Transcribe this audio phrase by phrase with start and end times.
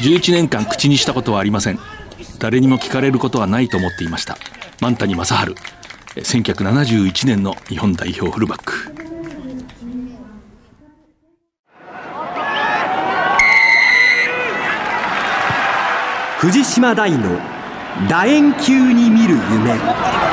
[0.00, 1.78] 11年間口にしたことはありません。
[2.38, 4.38] 誰にも聞かれることはないと思っていました。
[4.80, 5.54] 万谷正治
[6.16, 8.72] 1971年の日本代表フルバック。
[16.38, 17.38] 藤島大の
[18.08, 20.29] 楕円球に見る夢。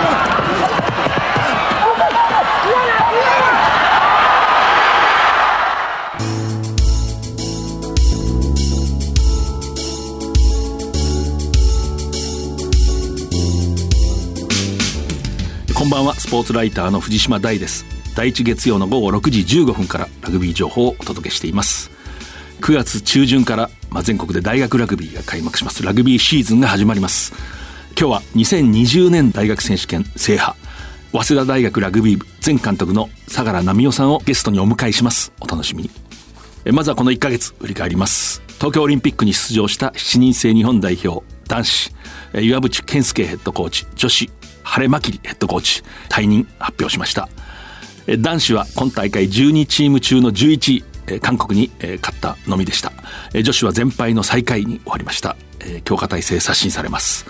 [15.97, 16.15] ばんは。
[16.15, 17.85] スポーツライターの藤島大です。
[18.15, 21.89] 第一月曜の午後6時15分からラグビー情報をお届けしています。
[22.61, 25.83] 9月中旬から、まあ、全国で大学ラグビーが開幕します。
[25.83, 27.33] ラグビーシーズンが始まります。
[27.99, 30.55] 今日は2020年大学選手権制覇。
[31.13, 35.33] 早稲田大学ラグビー部前監督の相良奈美夫さんをゲストにお迎えします。
[35.39, 35.89] お楽しみに。
[36.73, 38.43] まずはこの1ヶ月振り返ります。
[38.59, 41.91] 東京オリンピックに出場した7人制日本代表男子
[42.33, 44.29] 岩渕健介ヘッドコーチ女子
[44.67, 47.29] 晴れまきりヘッドコーチ退任発表しました。
[48.19, 50.83] 男子は今大会12チーム中の11
[51.15, 52.91] 位韓国に勝ったのみでした。
[53.33, 55.35] 女子は全敗の最下位に終わりました。
[55.83, 57.25] 強化体制刷新されます。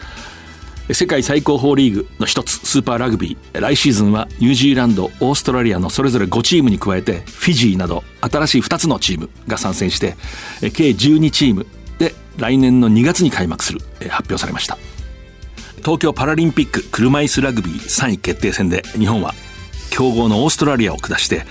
[0.92, 3.60] 世界最高峰リーグの一つスーパーラグビー。
[3.60, 10.16] 来シーズンはニュージーランドオーストラリアのそれぞれ5チームに加えてフィジーなど新しい2つのチームが参戦して
[10.62, 11.68] 計12チーム
[12.00, 14.78] で来年の2月に開幕する発表されました。
[15.80, 19.34] 東京パラリンピック車椅子ラグビー3位決定戦で日本は
[19.90, 21.46] 強豪のオーストラリアを下して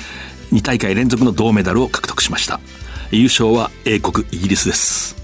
[0.53, 2.61] 2大会連続の銅メダルを獲得しました。
[3.11, 5.17] 優勝は英国イギリスです。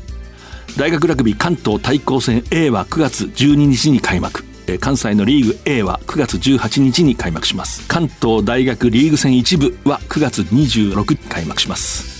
[0.76, 4.44] 大学ラグビー関東対抗戦 A は9月12日に開幕。
[4.80, 7.86] 関西のリーグ A は9月18日に開幕します。
[7.88, 12.12] 関東大学リーグ戦一部は9月26日に開幕します。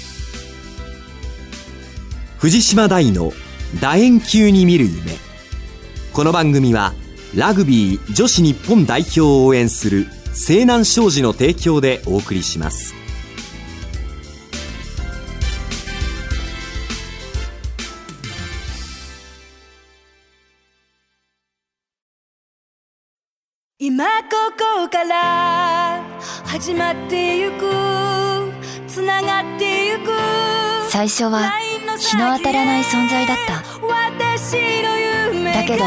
[2.39, 3.33] 藤島大の
[3.80, 5.31] 楕円球に見る夢。
[6.12, 6.92] この番組は
[7.34, 12.95] ラグビー女子日本代表を応援する西南商事の提供でお送りします。
[23.78, 24.36] 今こ
[24.84, 26.05] こから
[26.45, 27.70] 始まってゆく
[28.86, 30.71] つながってゆく。
[30.92, 31.51] 最初は
[31.98, 33.63] 日の当たらない存在だった。
[33.63, 33.64] だ
[35.64, 35.85] けど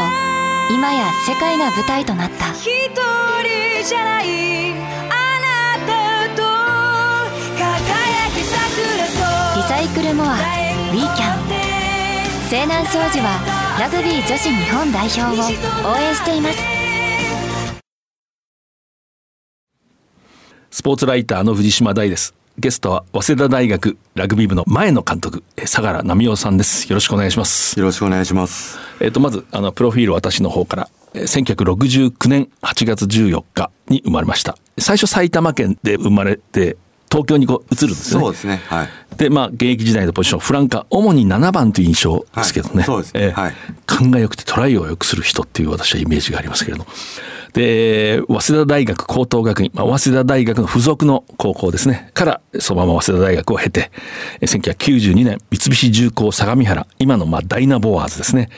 [0.74, 2.48] 今や世界が舞台となった。
[2.48, 2.54] リ
[9.62, 11.38] サイクルモアウィーキャン
[12.48, 13.38] 西南商事は
[13.78, 15.26] ラグビー女子日本代表を
[15.88, 16.58] 応援しています。
[20.72, 22.34] スポーツライターの藤島大です。
[22.58, 26.88] ゲストは早稲田大学ラグビー部の前の監督相良奈美夫さんです。
[26.88, 27.78] よろしくお願いします。
[27.78, 28.78] よろしくお願いします。
[28.98, 34.56] えっ、とまずあのプロフィール私の方から1969年8月14日に生まれました。
[34.78, 36.78] 最初埼玉県で生まれて
[37.10, 38.20] 東京にこう移るんですね。
[38.20, 38.60] そうですね。
[38.66, 38.88] はい。
[39.16, 43.22] でまあ現役時代のポジションフランカー主に7番という印象ですけどね、はいそうですね。
[43.24, 43.54] えーはい。
[43.86, 46.84] 勘が良くてトライを良くする人っていう私はイメージがありますけれど。
[46.84, 46.90] も
[47.54, 52.10] で早稲田大学高等学院、まあ、早稲田大学の付属の高校ですね。
[52.12, 53.90] からそのまま早稲田大学を経て
[54.40, 58.50] えー1992年三菱重工相模原今のまあダイナボワーズですね。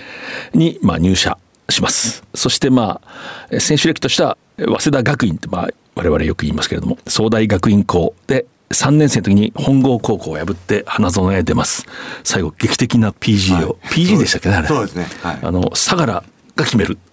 [0.52, 1.38] にまあ入社
[1.68, 2.24] します。
[2.34, 11.86] そしてまあえー選手歴としてはえー早稲田学院ってまあ我々よく言いますけれども総大学院校で3年生の時に本郷高校を破って花園へ出ます。
[12.22, 14.04] 最後劇的な PG を、はい。
[14.04, 14.68] PG でしたっけねあれ。
[14.68, 15.06] そうですね。
[15.22, 15.38] はい。
[15.42, 16.24] あの相良が
[16.64, 16.98] 決める。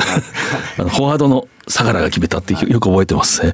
[0.78, 3.54] あのフォワードの相良が決めたってよく覚えてますね。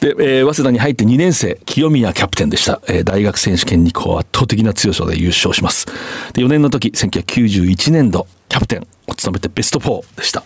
[0.00, 5.86] で、えー早稲田に入って2年生清宮キャプテンでした、えー大学選手権にこう圧倒的な強さで優勝します。
[6.34, 10.44] で4年の時1991年度キャプテンを務めてベスト4でした。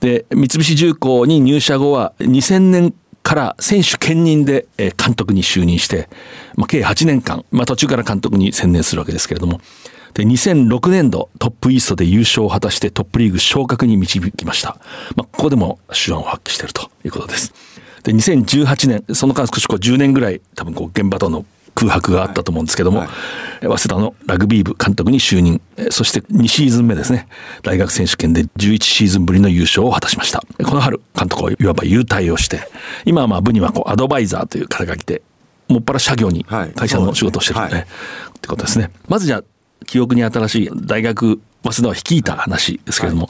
[0.00, 2.94] で三菱重工に入社後は2000年
[3.28, 6.08] から選手兼任でえ監督に就任して、
[6.56, 9.60] まあ、計8年間、まあ、途中から監督に専念するわけですけれども。
[10.14, 14.78] で2006年度トップイーストで優勝を果たしてトップリーグ昇格に導きました、
[15.14, 17.52] まあ、ここでも手腕を発揮しているということです。
[18.02, 21.44] で2018年その間少しこう10年ぐらい多分こう現場との
[21.74, 23.08] 空白があったと思うんですけども、はい。
[23.62, 25.60] 早稲田のラグビー部監督に就任。
[25.76, 27.28] えーそして2シーズン目ですね。
[27.62, 30.42] 大学選手権で11シーズンぶりの優勝を果たしました。
[30.64, 32.68] この春監督をいわば優退をして
[33.04, 35.22] 今はまあ部にはこうアドバイザーという肩書きで
[35.68, 36.72] もっぱら社業にはい。
[36.72, 37.80] 会社の仕事をしてる、そうですね。
[37.80, 37.86] ね
[38.30, 38.90] ってことですね。
[39.08, 39.44] まずじゃあ
[39.86, 43.28] 記憶に新しい大学早稲田を率いた話ですけれども、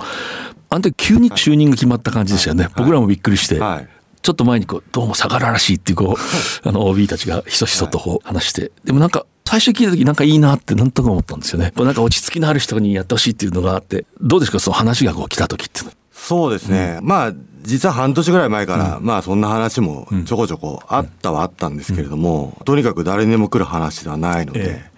[0.71, 6.17] あの時急に就任が決まった感じでしたよね、僕らもびっくりして、はいちょっと前にこうどうも相良らしいっていうこ
[6.65, 8.73] うあの OB たちがひそひそとこう話して。
[8.85, 11.73] でもなんか最初聞いた時なんかいいなってなんとか思ったんですよね。
[11.75, 15.93] こうなんか落ち着きのある人にやってほしいっていうのがあって、どうですかその話がこう来た時っていうの。
[16.13, 17.33] そうですね、まあ
[17.63, 24.91] 実は半年ぐらい前から、まあそんな話もちょこちょこあったはあったんですけれども、とにかく誰にでも来る話ではないので、え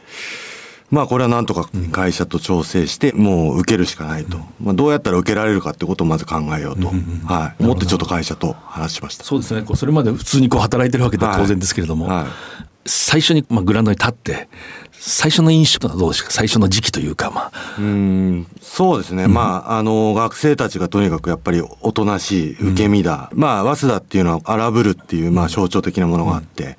[0.91, 6.89] まあこれはなんとか会社と調整してもう受けるしかないと、まあ、どうやったら受けられるかってことをまず考えようと、
[7.27, 9.25] はい、思ってちょっと会社と話しました。
[9.25, 9.65] そうですね。
[9.75, 12.27] それまで普通にこう働いてるわけでは当然ですけれども、はい。
[12.87, 14.49] 最初にまあグラウンドに立って、
[14.91, 16.31] 最初の印象はどうですか？
[16.31, 17.77] 最初の時期というか、まあ。
[17.79, 18.47] うん。
[18.61, 26.79] そうですね、まああの学生たちがとにかくやっぱりおとなしい受け身だ、まあ早稲田っていうのは荒ぶるっていうまあ象徴的なものがあって、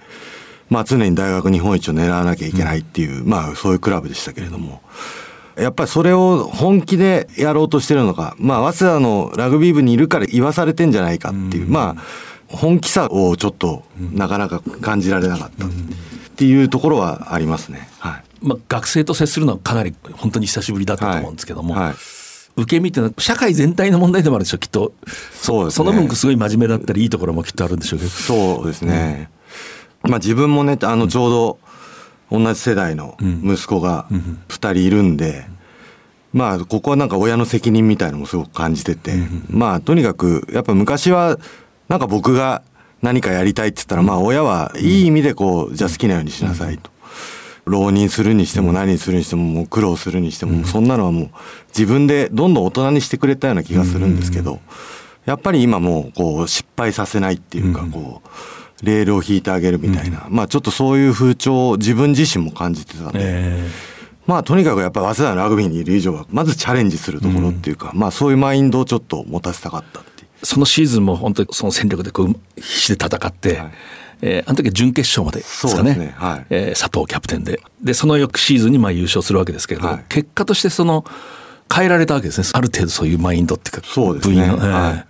[0.72, 4.82] まあ常に大学日本一を狙わなきゃいけないっていう、まあそういうクラブでしたけれども。
[5.58, 12.02] やっぱりそれを本気でやろうとしてるのか、まあ、早稲田のラグビー部にいるから言わされてんじゃないかっていう、まあ、
[12.48, 15.70] 本気さをちょっとなかなか感じられなかったっ
[16.38, 17.90] ていうところはありますね。
[18.00, 18.24] はい。
[18.42, 21.96] まあ、学生と接するのはかなり本当に久しぶりだったと思うんですけども、はいはい
[22.56, 24.94] 受け身っていうのは社会全体の問題でもあるでしょうきっと
[25.34, 29.30] そうですねその分すごい真面目だったりいいところもきっとあるんでしょうけどそうですね。
[30.04, 31.60] まあ自分もね、あのちょうど
[32.32, 34.08] 同じ世代の息子が
[34.50, 35.46] 2人いるんで、
[36.34, 39.14] まあここはなんか親の責任みたいのもすごく感じてて、
[39.50, 41.38] まあとにかくやっぱ昔は
[41.90, 42.64] なんか僕が
[43.02, 46.90] 何かやりたいって言ったら、まあ親はいい意味でこう、じゃあ好きなようにしなさいと。
[47.66, 51.30] 浪人するにしても何するにしてももう苦労するにしても、そんなのはもう
[51.68, 54.60] 自分でどんどん大人にしてくれたような気がするんですけど、
[55.26, 58.30] やっぱり今もうこう失敗させないっていうかこう
[58.82, 63.70] レールを引いてあげるみたいな、まあちょっとそういう風潮を自分自身も感じてたんで、え
[64.28, 70.28] まあとにかくやっぱ早稲田のラグビーにいる以上はまずチャレンジするところっていうか、まあそういうマインドをちょっと持たせたかったっていう。
[70.42, 73.72] ーそのシーズンも本当にその戦力でこう必死で戦って、はい。
[74.24, 75.90] えーあの時は準決勝までですかね。
[75.90, 76.46] ですねはい。
[76.50, 77.60] えー佐藤キャプテンで。
[77.82, 80.06] でその翌シーズンにまあ優勝するわけですけれども、はい。
[80.10, 81.04] 結果としてその
[81.74, 82.48] 変えられたわけですね。
[82.54, 84.36] ある程度そういうマインドっていうかそうですね。
[84.36, 84.72] 部員の、えー。
[84.72, 85.06] はい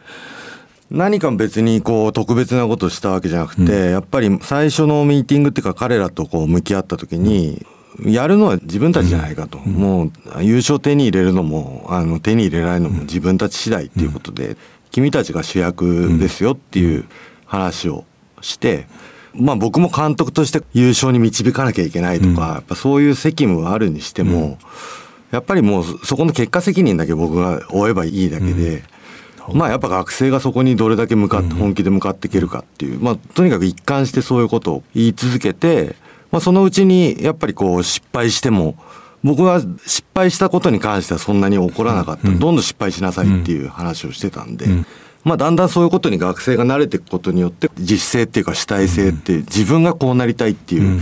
[0.92, 7.66] 何か別にこう特別なことをしたわけじゃなくて、やっぱり最初のミーティングっていうか彼らとこう向き合った時に、
[8.06, 10.12] やるのは自分たちじゃないかと、もう
[10.42, 14.58] 優勝手に入れるのもあの手に入れられるのも自分たち次第っていうことで、
[14.92, 17.06] 君たちが主役ですよっていう
[17.46, 18.04] 話を
[18.42, 18.86] して、
[19.34, 24.58] まあ僕も監督として優勝に導かなきゃいけないとか、やっぱそういう責務はあるにしても、
[25.32, 28.84] やっぱりもうそこの結果責任だけ僕が負えばいいだけで、
[29.54, 35.96] まあやっぱ学生がそこにどれだけ向かって本気で向かっていけるかっていう、まあとにかく一貫してそういうことを言い続けて、
[36.32, 38.76] まあそのうちにやっぱりこう失敗しても、
[39.24, 42.28] 僕は失敗したことに関してはそんなに怒らなかった。
[42.28, 44.66] どんどん失敗しなさいっていう話をしてたんで、
[45.24, 50.96] まあだんだんそういうことに学生が慣れていくことによって実性っていうか主体性って自分がこうなりたいっていう意思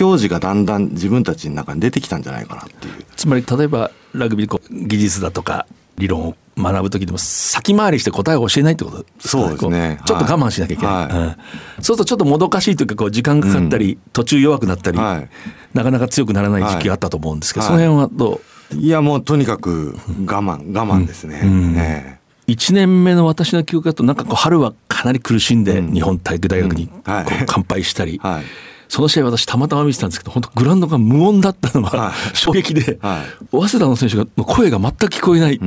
[0.00, 3.04] 表示がだんだん自分たちの中に出てきたんじゃないかなっていう。
[3.16, 5.66] つまり例えばラグビーこう技術だとか
[5.98, 9.98] 理論を学ぶ時でも先回りして答えを教えないってことですかそうですね。
[10.06, 11.06] ちょっと我慢しなきゃいけない、はい。
[11.10, 11.36] うん。
[11.80, 15.28] そうするとちょっともどかしいというかこう時間かかったり、途中弱くなったり、はい。
[15.72, 17.78] なかなか強くならない時期があったと思うんですけど、はい。
[17.78, 18.40] その辺はど
[18.72, 18.76] う？
[18.76, 21.40] いやもうとにかく我慢我慢ですね。
[21.76, 22.52] ええ。
[22.52, 27.26] 1年目の私の記憶だとなんかこう春はかなり苦しんで日本体育大学にこうはい。
[27.46, 28.44] 乾杯したり、はい
[28.88, 32.36] その試合私たまたま見てたんですけど本当グラウンドが無音だったのがはい。
[32.36, 33.46] 衝撃で、はい。
[33.50, 35.58] 早稲田の選手が声が全く聞こえない、ん。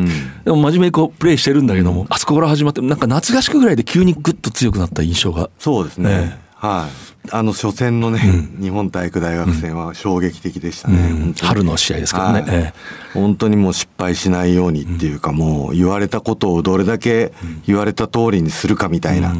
[0.44, 5.50] でも真面目にこうプレーしてるんだけども、あそこから始まってなんか夏合宿ぐらいで急にグッと強くなった印象が。
[5.60, 6.40] そうですね。
[6.44, 7.08] えはい。
[7.30, 8.20] あの初戦のね、
[8.60, 10.98] 日本体育大学戦は衝撃的でしたね。
[10.98, 11.34] 本当に。
[11.50, 12.50] 春の試合ですけどね、はい。
[12.50, 12.74] え
[13.14, 17.34] 本当にもう失敗しないようにっていうか、もう言われたことをどれだけ
[17.68, 19.36] 言われた通りにするかみたいな、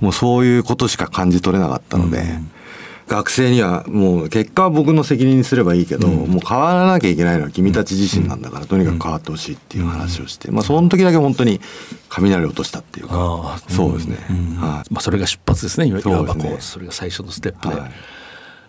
[0.00, 2.22] もうそういうことしか感じ取れなかったので、
[3.08, 11.60] 学生にはもう結果は僕の責任にすればいいけど、もう変わらなきゃいけないのは君たち自身なんだから、とにかく変わってほしいっていう話をして、まあその時だけ本当に
[12.08, 13.16] 雷を落としたっていうあか
[13.56, 14.16] あ、そうですね。
[14.58, 14.92] はい。
[14.92, 15.86] まあ、それが出発ですね。
[15.86, 17.74] いわばこうそれが最初のステップで。
[17.74, 17.90] はい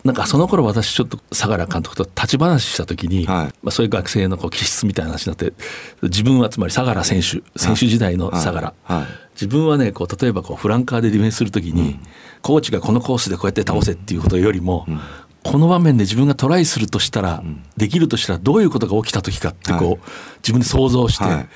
[0.04, 3.46] なんかその頃私ちょっと相良監督と立ち話した時に、はい。
[3.62, 5.54] まあ、そういう学生のこう気質みたいな話になって
[6.04, 8.74] 自分はつまり相良選手選手時代の相良、
[9.34, 12.00] 自分はねこう例えばこうフランカーでディフェンスする時に、
[12.42, 14.86] コーチがこのコースでこうやって倒せっていうことよりも、
[15.44, 17.44] この場面で自分がトライするとしたら、
[17.76, 20.00] できるとしたらどういうことが起きた時かってこう、はい。
[20.44, 21.50] 自分で想像して、はい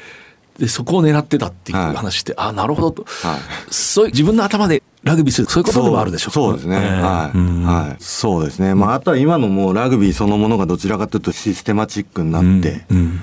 [0.60, 1.96] でそこを狙ってたっていうはい。
[1.96, 3.40] 話って、あなるほどと、はい。
[3.72, 6.32] そういう自分の頭でラグビーするそういうことでもあるでしょ？
[6.32, 7.02] そうそうですね、ええ。
[7.02, 7.64] はい、うん。
[7.64, 8.76] はい、そうですね。
[8.76, 13.20] まああとは今のもうラグビーそのものがどちらかというとシステマチックになって、うん。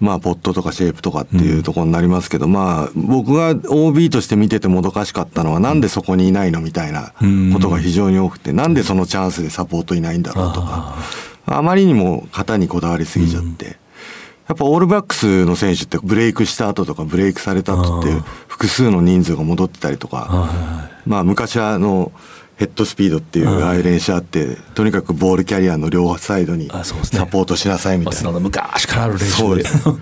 [0.00, 7.12] まあ、ポットとかシェイプとかっていうところになりますけど、まあ、僕が OB として見ててもどかしかったのは、なんでそこにいないのみたいな
[7.52, 10.96] ことが非常に多くて、なんでそのチャンスでサポートいないんだろうとか、
[11.44, 13.76] あまりにも型にこだわりすぎちゃって。
[14.50, 18.10] やっぱオールブラックスの選手ってブレイクした後とかブレイクされた後って
[18.48, 20.50] 複数の人数が戻ってたりとか、
[21.06, 22.10] まあ昔はあの、
[22.56, 26.68] ヘッドスピードっていうああいう練習あって、とにかくボールキャリアの両サイドに
[27.04, 28.18] サポートしなさいみたいな。
[28.18, 28.32] 早稲田。
[28.32, 29.62] の昔からある練習で。
[29.62, 30.00] だか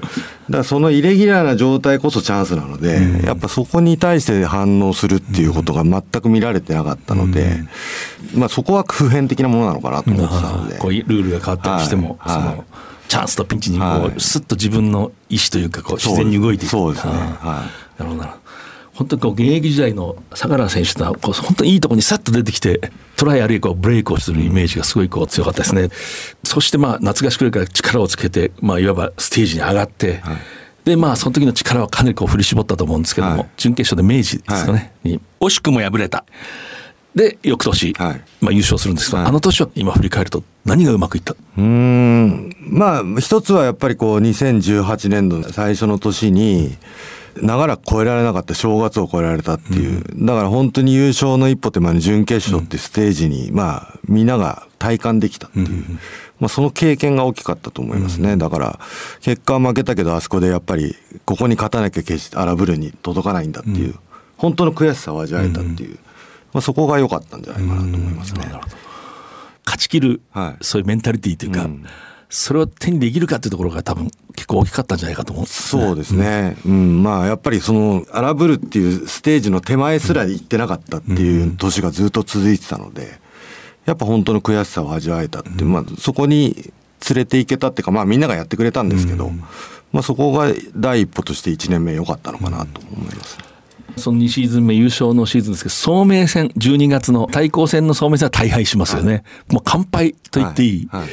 [0.48, 7.64] らそのイレギュラーな状態こそチャンスなので、やっぱそこに対して反応するっていうことが全く見られてなかったので、
[8.34, 10.78] まあそこは普遍的なものなのかなと思ってたので。
[10.78, 12.36] こういうルールが変わったりしても、はい。
[12.38, 12.42] はい。
[12.42, 12.64] その
[13.08, 14.20] チャンスとピンチにこう、はい。
[14.20, 16.70] スッと自分の意思というかこう自然に動いていく。
[16.70, 17.12] そうですね。
[17.12, 17.64] は
[17.98, 18.24] なるほどな。
[18.26, 18.48] るほど
[18.98, 25.88] 本当にこう現役時代の相良選手というのはこう本当にいいところにさっと出てきてトライあるいはこうブレイクをするイメージがすごいこう強かったですね、
[26.42, 30.20] そしてまあ夏合宿から力をつけて、まあ、いわばステージに上がって、
[30.84, 33.48] でまあその時の力はかなりこう振り絞ったと思うんですけども、はい。
[33.56, 36.24] 準決勝で明治ですかね、に惜しくも敗れた
[37.14, 38.24] で翌年、はい。
[38.40, 39.26] まあ、優勝するんですけど、はい。
[39.28, 41.32] あの年は今振り返ると何がうまくいった？
[41.32, 42.54] うーん。
[42.60, 46.76] まあ一つはやっぱりこう2018年度の最初の年に
[47.40, 55.84] 長らく超えられなかった正月を超えられたっていう、だから本当に優勝の一歩手前の準決勝ってステージに、まあみんなが体感できたっていう、
[56.40, 58.80] まあその経験が大きかったと思いますね、だから
[59.20, 63.94] 結果は負けたけどあそこでやっぱりここに勝たなきゃ決して荒ぶるに届かないんだっていう、
[64.36, 65.98] 本当の悔しさを味わえたっていう、
[66.58, 68.50] まあそこが良かったんじゃないかなと思いますね。
[69.64, 70.64] 勝ち切る、はい。
[70.64, 71.86] そういうメンタリティーというか、うん。
[72.30, 75.44] それを手にできるかっていうところが多分結構大きかったんじゃないかと思う。
[75.44, 76.56] ねそうですね。
[76.66, 83.20] うん、まあやっぱりその荒ぶるっていうステージの手前すら行ってなかったっていう年がずっと続いてたので、
[83.86, 86.72] やっぱ本当の悔しさを味わえたっていう、まあそこに
[87.08, 89.30] 連れて行けたっていうか、まあみんながやってくれたんですけど、
[89.92, 93.47] まあそこが第一歩として1年目良かったのかなと思います。
[93.98, 101.00] その2シーズン目優勝のシーズンですけど総明戦12月の対抗戦の総明戦は大敗しますよね、もう完敗と言っていい、はい。
[101.02, 101.10] はい。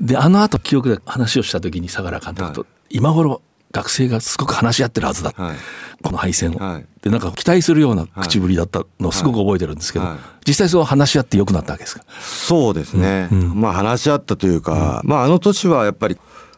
[0.00, 2.96] であの後記憶で話をした時に相良監督と、はい。
[2.96, 5.56] 今頃学生がすごく話し合ってるはずだ、はい。
[6.02, 6.86] この敗戦を、はい。
[7.02, 10.14] でなんか期待するような口ぶりだったのをすごく覚えてるんですけど、はい。
[10.14, 12.04] はい実際そう話し合って良くなったわけですか？
[12.20, 16.16] そうですね、まあ話し合ったというか、まああの年はやっぱり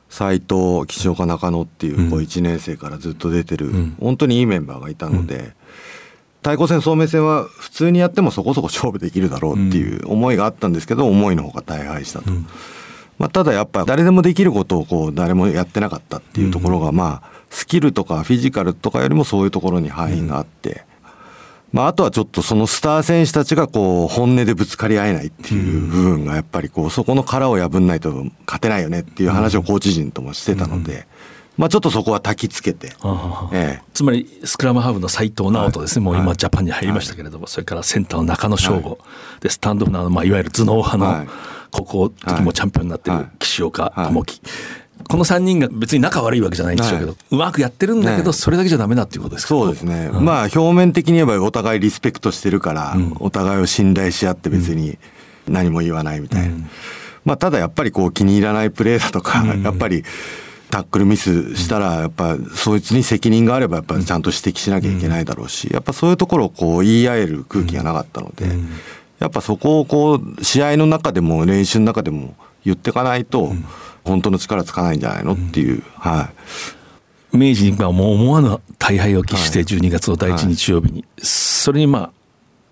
[0.08, 5.52] 斎藤岸岡中野っていうこう1年生からずっと出てる、本当にいいメンバーがいたので、
[6.42, 12.30] 対抗戦総明戦は普通にやってもそこそこ勝負できるだろうっていう思いがあったんですけど思いのほか大敗したと。
[13.18, 20.84] まあ、ただやっぱ誰でもできることをこう誰もやってなかったっていうところがまあスキルとかフィジカルとかよりもそういうところに範囲があって、
[21.72, 31.06] まあ、あとはちょっとそのスター選手たちがこう本音でぶつかり合えないっていう部分がやっぱりこうそこの殻を破んないと勝てないよねっていう話をコーチ陣ともしてたので、
[31.58, 32.92] まあ、ちょっとそこは焚きつけて、
[33.52, 33.82] ええ。
[33.92, 38.98] つまりスクラムハーフの斉藤直人ですね、もう今はいジャパンに入りましたけれども、それからセンターの中野翔吾、
[39.40, 41.28] でスタンドオフのまあ、いわゆる頭脳派の、はい。
[41.70, 43.30] ここ時もチャンピオンになってるはい。
[43.40, 44.06] 岸岡はい。
[44.06, 44.40] 智樹、
[45.08, 48.32] この3人が別に仲悪いわけじゃないんでしょうけど、はうまくやってるんだけど、ね。
[48.34, 49.48] それだけじゃダメだっていうことですか？
[49.48, 54.98] そうですね、まあ表面的に言えばお互いリスペクトしてるから、お互いを信頼し合って別に
[55.48, 56.54] 何も言わないみたいな、
[57.24, 60.04] まあただやっぱりこう気に入らないプレーだとか、やっぱり
[60.70, 68.44] タックルミスしたらやっぱそいつに責任があればやっぱちゃんと指摘しなきゃいけないだろうしやっぱそういうところをこう言い合える空気がなかったので、
[69.18, 72.36] やっぱそこをこう試合の中でも練習の中でも
[72.66, 73.52] 言っていかないと
[74.08, 76.30] 本当の力つかないんじゃないのっていう、は
[77.32, 77.36] い。
[77.36, 79.66] 明治にまあもう思わぬ大敗を喫してはい。
[79.66, 82.12] 12月の第一日曜日に、それにまあ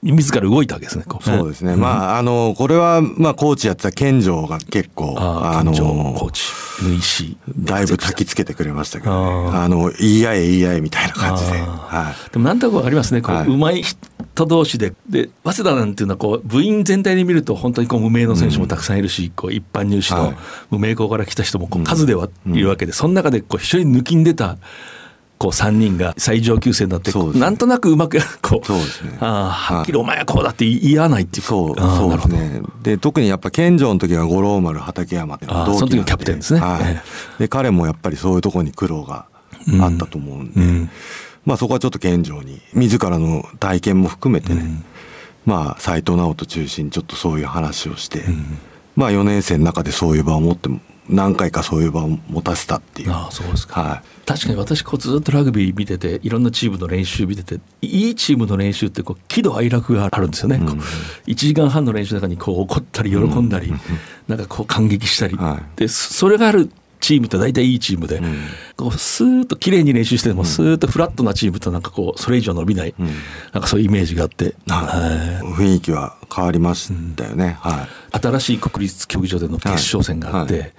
[0.02, 1.74] 自ら動いたわけですねこそうですね。
[1.76, 9.50] まあ、あの、これは、まあ、コーチやってた健城が結構、ああの、コーチだいぶ焚きつけてくれましたけどね。
[9.56, 11.58] ああの、言い合え言い合えみたいな感じで。
[11.58, 13.48] あはでもなんとなくわかりますね、こう、はい。
[13.48, 20.36] うまい人同士で、で、早稲田なんていうのは、こう、部員全体で見ると、本当にこう無名の選手もたくさんいるし、こう、一般入試のはい。
[20.70, 24.58] 無名校から来た人もこう数ではいるわけで、その中で、こう、一緒に抜きん出た、
[25.46, 29.16] こう、3人が最上級生になって、なんとなくうまく、こう、そうですね。
[29.20, 31.48] はっきりお前はこうだって言わないっていうか。
[31.48, 32.62] そう、そうですね。
[32.82, 36.60] で、特にやっぱ健城の時は五郎丸畠山って同その時のキャプテンですね。
[36.60, 36.82] はい。
[36.84, 37.02] え
[37.38, 39.26] で、彼もやっぱりそういうところに苦労が
[39.80, 40.90] あったと思うんで、うん。
[41.44, 44.82] まあそこはちょっと健城に、自らの体験も含めてね、
[45.44, 48.24] まあ斎藤直人中心にちょっとそういう話をして、
[48.96, 53.12] まあ4年生の中でそういう場を持っても、何回かそういう場を持たせたっていう。
[53.12, 54.26] ああそうですか、はい。
[54.26, 60.68] 確かに私こうずっとラグビー見てていろんなチームの練習見てていいチームの練習ってこう喜怒哀楽があるんですよね、こう
[61.30, 63.72] 1時間半の練習の中にこう怒ったり喜んだり、
[64.26, 68.20] なんかこう感激したり、はでそそれがあるチームって大体いいチームで、
[68.76, 72.94] こうスーッと綺麗に練習しても、スーッとフラットなチームとなんかこうそれ以上伸びない、
[73.52, 75.44] なんかそういうイメージがあって、はい。
[75.44, 77.56] 雰囲気は変わりましたよね。
[77.60, 78.18] はい。
[78.18, 80.72] 新しい国立競技場での決勝戦があって、はい。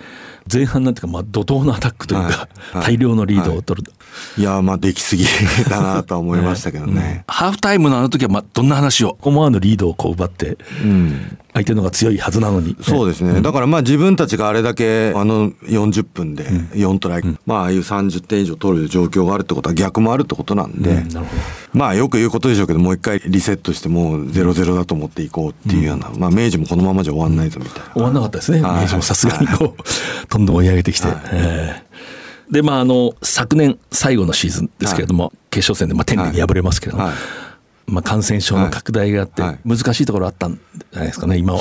[0.51, 2.77] 前半なんていうか、まあ、怒涛のアタックというか、はい。
[2.77, 2.85] はい。
[2.95, 3.91] 大量のリードを取る、
[4.37, 5.25] いや、まあ、できすぎ
[5.69, 7.23] だなとは思いましたけどね。
[7.27, 9.17] ハーフタイムのあの時は、まあ、どんな話を？
[9.21, 11.37] 思わぬリードをこう奪って、うん。
[11.53, 13.41] 相手のが強いはずなのに、そうですね。
[13.41, 21.07] だからまあ自分たちがあれだけあの40分で4トライ、まあああいう30点以上取る状況があるってことは逆もあるってことなんで、うん。
[21.09, 21.41] なるほど。
[21.73, 27.93] まあよく言うことでしょうけどもう一回リセットしてもう0-0だと思っていこうっていうような、まあ明治もこのままじゃ終わんないぞみたいな。
[27.93, 28.81] 終わんなかったですね、はい。
[28.83, 29.83] 明治もさすがにこう、
[30.29, 31.07] どんどん追い上げてきて。
[31.31, 31.87] えー
[32.51, 37.13] で、まあ、あの、昨年最後のシーズンですけれども、決勝戦で、まあ、天理に敗れますけれども、はい。
[37.87, 41.57] まあ、感染症の拡大があってはい、難しいところあったんじゃないですかね、今、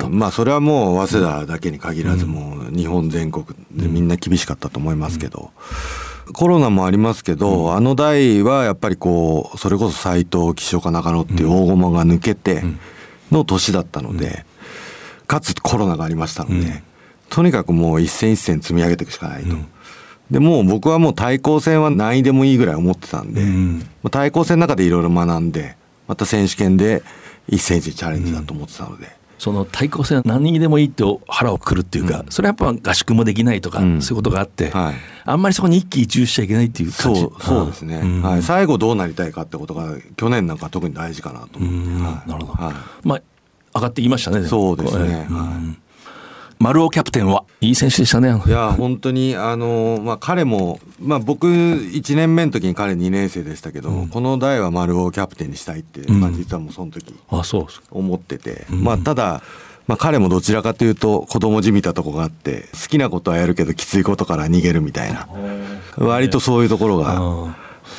[0.00, 0.08] そ。
[0.08, 5.52] まあそれはもう早稲田だけに限らずもう日本全国でみんな厳しかったと思いますけど、
[6.32, 12.64] コロナもありますけど、あの代はやっぱりこうそれこそ斎藤岸岡中野っていう大駒が抜けて
[13.30, 14.44] の年だったので、
[15.28, 16.82] かつコロナがありましたので、
[17.30, 19.54] とにかくもう一戦一戦積み上げていくしかないと。
[20.30, 23.78] でもう僕はもう対抗戦は何位でもいいぐらい思ってたんで、ん。
[23.78, 25.76] まあ対抗戦の中でいろいろ学んで
[26.08, 27.02] また選手権で
[27.48, 34.02] 一戦一チャレンジだと思ってたので、その対抗戦は何にでもいいって腹をくるっていうか、それはやっぱ合宿もできないとか、うん。
[34.02, 34.94] そういうことがあって、はい。
[35.24, 37.20] あんまりそこに一喜一憂しちゃいけないっていう感じ。
[37.20, 38.22] そうそうですね、うん。
[38.22, 42.02] はい、最後どうなりたいかってことが去年なんか特に大事かなと思って、うん。
[42.02, 42.30] はい。
[42.30, 42.64] なるほど。
[42.64, 42.74] はい
[43.06, 43.22] まあ
[43.76, 44.46] 上がってきましたねも。
[44.46, 45.14] そうですね。
[45.14, 45.26] はい。
[45.26, 45.78] うん
[46.58, 48.42] 丸尾キャプテンはいい選手でしたね。
[48.46, 59.42] いや本当にあの、まあ、彼も、まあ、僕1年目の時に彼2年生でしたけど、この代は丸尾をキャプテンにしたいって、まあ、実はもうその時あそうです思ってて、まあ、ただ、
[59.86, 65.28] まあ、彼もどちらかというと子供じみたとこがあって好きなことはやるけどきついことから逃げるみたいな。
[65.96, 67.54] 割とそういうところが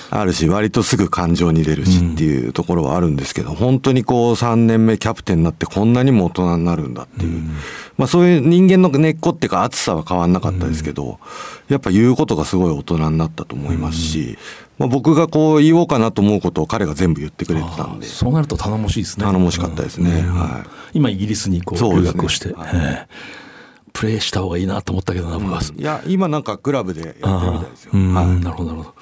[0.10, 7.42] ああるし割とすぐ感情に出るしっていうところはあるんですけど本当にこう3年目キャプテンになってこんなにも大人になるんだっていう、
[7.98, 11.20] まあ、そういう人間の根っこっていうか熱さは変わんなかったですけど
[11.70, 14.38] やっぱ言うことがすごい大人になったと思いますし、
[14.78, 18.08] まあ、僕がこう言おうかなと思うことを彼が全部言ってくれてたんで。
[18.08, 19.26] そうなると頼もしいですね。
[19.26, 20.26] 頼もしかったですね。
[20.28, 20.36] うん。
[20.36, 20.70] はい。
[20.94, 22.54] 今イギリスにこう留学をして、
[23.94, 27.92] プレーした方がいいなと思ったけどな僕は、いや今なんかクラブでやってるみたいですよ。
[27.94, 28.28] うんはい。
[28.28, 28.96] なるほどなるほど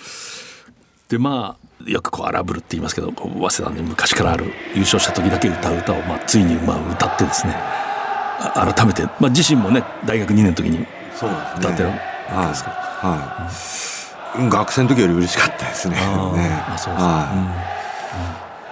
[1.13, 10.85] でまあよくこう荒ぶるって言いますけど早稲田で昔からある優勝した時だけ歌う歌を、まあ、ついにまあ歌ってですねあ改めて、まあ、自身もね大学2年の時に。
[11.13, 13.47] 歌ってるはいですかは
[14.39, 14.49] い。
[14.49, 15.95] 学生の時より嬉しかったですね。
[15.99, 16.35] あー。
[16.35, 16.49] ね。
[16.67, 17.19] あそうですは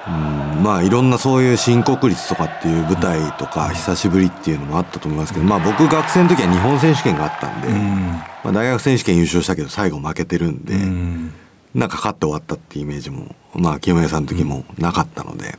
[0.09, 0.57] い。
[0.57, 0.63] うん。
[0.63, 7.69] まあいろんなそういう新国立とかっていう舞台とか久しぶりっていうのもあったと思いますけど、まあ僕学生の時は日本選手権があったんで、
[8.43, 11.33] まあ大学選手権優勝したけど最後負けてるんで、うん
[11.73, 15.57] なんか勝って終わったっていうイメージもまあ清宮さんの時もなかったので、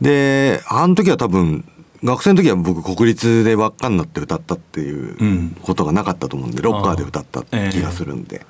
[0.00, 1.64] であの時は多分
[2.04, 8.46] 学生の時は僕国立で輪っかになって歌ったっていうことがなかったと思うんで、ロッカーで歌った気がするんで、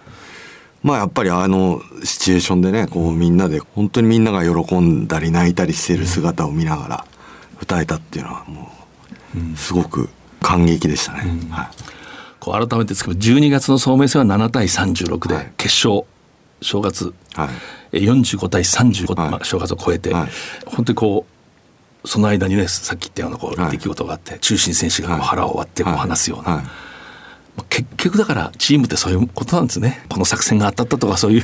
[0.83, 7.07] まあやっぱりあのシチュエーションでねこうみんなで本当にみんなが喜んだり泣いたりしてる姿を見ながら
[7.63, 8.71] 歌えたっていうのはも
[9.55, 10.09] うすごく
[10.41, 11.21] 感激でしたね。
[11.51, 11.69] はい。
[12.41, 15.53] こう改めてですけど12月の総明戦は7対36ではい。
[15.57, 16.05] 決勝
[16.61, 17.13] 正月。
[17.35, 17.49] はい。
[17.93, 19.31] え45対35、はい。
[19.31, 20.29] まあ、正月を超えて、はい。
[20.67, 21.27] 本当にこ
[22.05, 23.71] うその間にねさっき言ったようなこうはい。
[23.73, 26.01] 出来事があって、中心選手がこう腹を割ってこうはい。
[26.03, 26.65] 話すような、はい。
[26.65, 26.71] ま
[27.63, 30.05] あ結局だからチームってそういうことなんですね。
[30.09, 31.43] この作戦が当たったとかそういう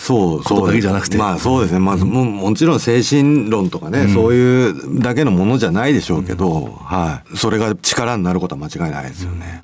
[0.00, 1.16] そうことだけじゃなくて。
[1.16, 9.62] まあそうですね、まあ、ももちろん精神論とかね、そういうだけのものじゃないでしょうけど、はい、それが力になることは間違いないですよね。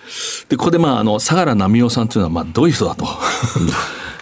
[0.49, 3.07] でここでまああの相良奈美夫さんというのはまあどういう人だと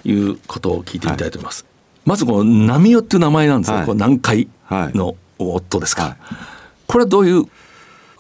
[0.05, 1.65] いうことを聞いてみたいと思います、
[2.05, 3.87] まずこの奈美夫っていう名前なんですよ、はい。
[3.87, 6.17] こう南海の夫ですか、はい。
[6.87, 7.47] これはどういう？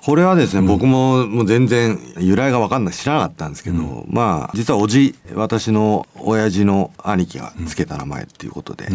[0.05, 8.89] これはですね、僕ももう全然由来が分かんない知らなかったんですけど、まあ実はおじ私の親父の兄貴がつけた名前っていうことで、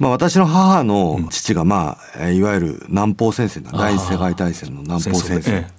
[0.00, 5.70] まあ私の母の父がまあえーいわゆる南方戦線第一次世界大戦の南方戦線。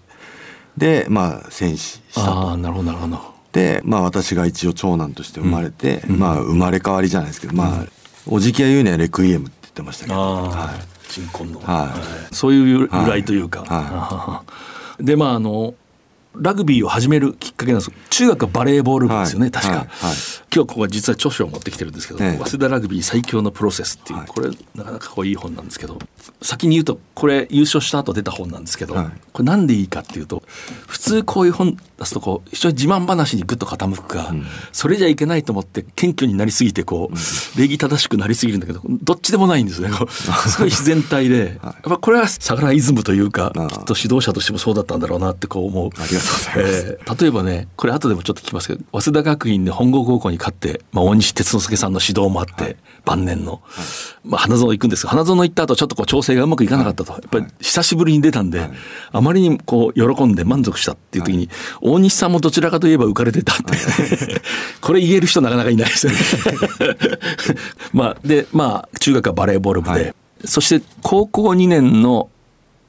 [0.77, 2.31] でまあ戦死したと。
[2.31, 3.15] ああなるほどなるほど。
[3.17, 3.19] で、
[3.83, 7.85] まあ、私が一応長男として生まれて、まあ生まれ変わりじゃないですけど、まあ
[8.27, 10.75] おじきが言うにはレクイエムって言ってましたけど、は
[11.07, 11.11] い。
[11.11, 11.67] 鎮魂の、はい。
[11.87, 11.95] は
[12.31, 12.35] い。
[12.35, 14.43] そういう由来というか、は
[14.99, 15.03] い。
[15.03, 15.73] でまああの
[16.35, 17.91] ラグビーを始めるきっかけなんです。
[18.09, 19.51] 中学はバレーボール部ですよね、はい。
[19.51, 19.87] 確か、はい。
[19.87, 20.15] はい
[20.53, 22.37] 今日ここは実は著書を持ってきてるんですけど、ええ。
[22.37, 24.27] 早稲田ラグビー最強のプロセスっていう、はい。
[24.27, 25.99] これなかなかこういい本なんですけど
[26.41, 29.07] 先に言うとこれ優勝した後出た本なんですけど、はい。
[29.31, 30.43] これなんでいいかっていうと
[30.87, 34.33] 普通こういう本出すとこう非常に自慢話にぐっと傾くか、
[34.71, 40.11] それじゃいけないと思って謙虚になりすぎてこう、礼儀正しくなりすぎるんだけどどっちでもないんですよねこう。
[40.11, 45.89] すごい自然体で、やっぱこれは相良イズムというかきっと指導者としてもそうだったんだろうなってこう思う。
[45.89, 46.87] ありがとうございます。
[46.87, 53.61] えー例えばねこれ後でもちょっと聞きますけど早稲田学院で本郷高校に勝って、まあ、大西哲之助さんの指導もあって、晩年の、
[54.23, 58.69] まあ、花園行くんですが花園行った後ちょっとこう調整がうまくいかなかったと、やっぱり久しぶりに出たんで、
[59.11, 61.49] あまりにこう喜んで満足したっていう時に、
[61.81, 63.63] 大西さんもどちらかといえば浮かれてたって、
[64.81, 66.19] これ言える人なかなかいないですよね。
[67.93, 70.15] まあでまあ中学はバレーボール部で、はい。
[70.45, 72.29] そして高校2年の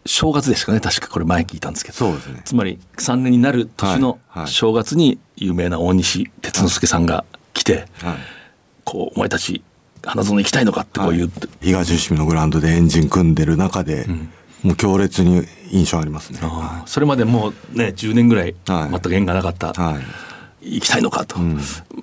[0.06, 1.96] 正月ですかね確かこれ前聞いたんですけど。
[1.96, 2.42] そうですね。
[2.44, 4.42] つまり3年になる年のはい。
[4.42, 4.48] はい。
[4.48, 7.24] 正月に有名な大西哲之助さんが
[7.60, 8.16] 来て、はい。
[8.84, 9.62] こうお前たち
[10.02, 14.06] 花園行きたいのかってこう言って、東伏見のグラウンドでエンジン組んでる中で、
[14.62, 16.38] もう強烈に印象ありますね。
[16.42, 18.90] あーそれまでもうね10年ぐらいはい。
[18.90, 20.02] 全く縁がなかった、はい。
[20.62, 21.36] 行きたいのかと、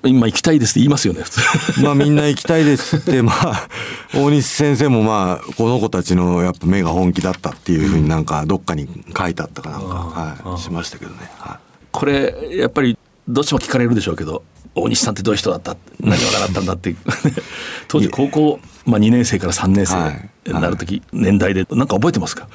[0.04, 1.40] 今行きたいですって言いますよね普通。
[1.82, 3.68] まあみんな行きたいですって、まあ、
[4.14, 11.30] 大西先生もまあ、この子たちのやっぱ目が本気だったっていうふうになんかどっかに書いてあったかなんか、はい、しましたけどね。
[11.38, 11.58] は
[11.92, 14.42] これやっぱりどっちも聞かれるでしょうけど
[14.78, 15.76] 大西さんってどういう人だった？
[16.00, 16.94] 何を習ったんだって。
[17.88, 20.30] 当時高校、まあ、2年生から3年生はい。
[20.52, 22.48] になる時、年代でなんか覚えてますか？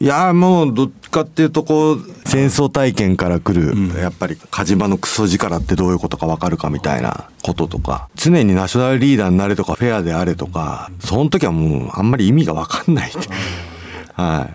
[0.00, 0.04] い。
[0.04, 8.08] いやもうどっちかっていうとこう戦争体験から来る、やっぱり火事場のクソ力ってどういうことか分かるかみたいなこととか。
[8.14, 13.12] 常にナショナルリーダーになれとかフェアであれとかその時はもうあんまり意味が分かんない
[14.14, 14.54] はい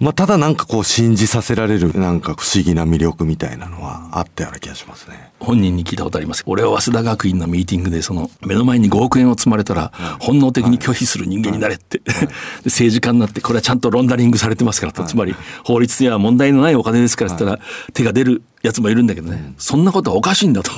[0.00, 5.32] まあただなんかこう信じさせられるなんか不思議な魅力みたいなのはあったような気がしますね。
[5.40, 6.44] 本人に聞いたことあります。
[6.46, 12.28] 俺は早稲田学院のミーティングでその目の前に5億円を積まれたら本能的に拒否する人間になれって、 で
[12.66, 15.34] 政治家になってこれはちゃんとロンダリングされてますからと、つまり
[15.64, 20.70] 法律には問題のないお金ですからって言ったら手が出るやつもいるんだけどね、そんなことはおかしいんだと、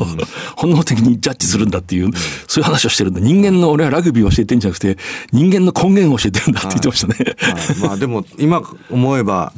[0.56, 2.10] 本能的にジャッジするんだっていう、
[2.46, 3.20] そういう話をしてるんだ。
[3.20, 4.98] 人間の俺はラグビーを教えてんじゃなくて
[5.32, 7.16] 人間の根源を教えてるんだって言ってましたね。
[7.38, 7.88] はい。
[7.88, 9.52] まあでも今思えば、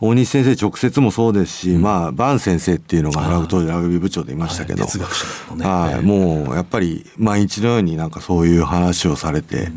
[0.00, 9.70] 大西先生直接もそうですし、まあバン先生っていうのがラグ当時ラグビー部長でいましたけど、はい哲学者はい、もうやっぱり毎日のようになんかそういう話をされて、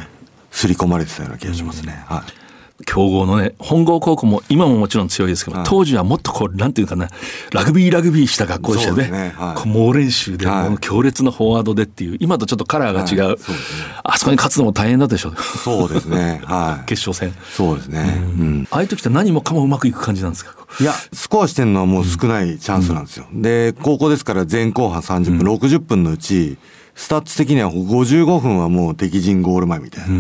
[0.51, 2.03] 刷り込まれてたような気がしますね。
[2.07, 2.38] はい
[2.85, 7.09] 強豪のね本郷高校も今ももちろん強いですけど、はい当時はもっとこうなんていうかな
[7.51, 16.41] ラグビーラグビーした学校でしたよねねはいこう猛練習で、はい強烈なフォワードでっていう今とちょっとカラーが違う、はいそうですねあそこに勝つのも大変だったでしょそうですね。
[16.45, 16.85] はい。
[16.89, 18.21] 決勝戦そうですね。
[18.39, 18.67] うん。
[18.71, 20.55] ああいう時って何もかもうまくいく感じなんですか？
[20.79, 23.25] いや、スコアしてるのはもう少ないチャンスなんですよ。
[23.33, 26.57] で、高校ですから前後半30分、60分のうち、
[26.95, 30.15] スタッツ的には55分はもう敵陣ゴール前みたいな。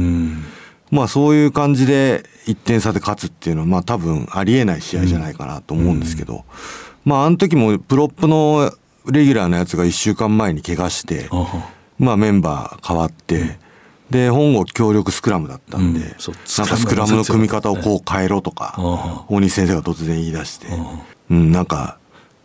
[0.91, 6.45] うんまあそういう感じで1点差で勝つっていうのはまあ多分ありえない試合じゃないかなと思うんですけど、
[7.05, 8.71] まああの時もプロップの
[9.05, 11.29] レギュラーのやつが1週間前に怪我して、
[11.97, 13.57] まあメンバー変わって、
[14.09, 16.05] で本郷協力スクラムだったんで、うん。
[16.05, 16.17] なんか
[16.77, 20.67] スクラムの組み方をこう変えろとか、あ大西先生が突然言い出して、
[21.29, 21.99] うん、なんか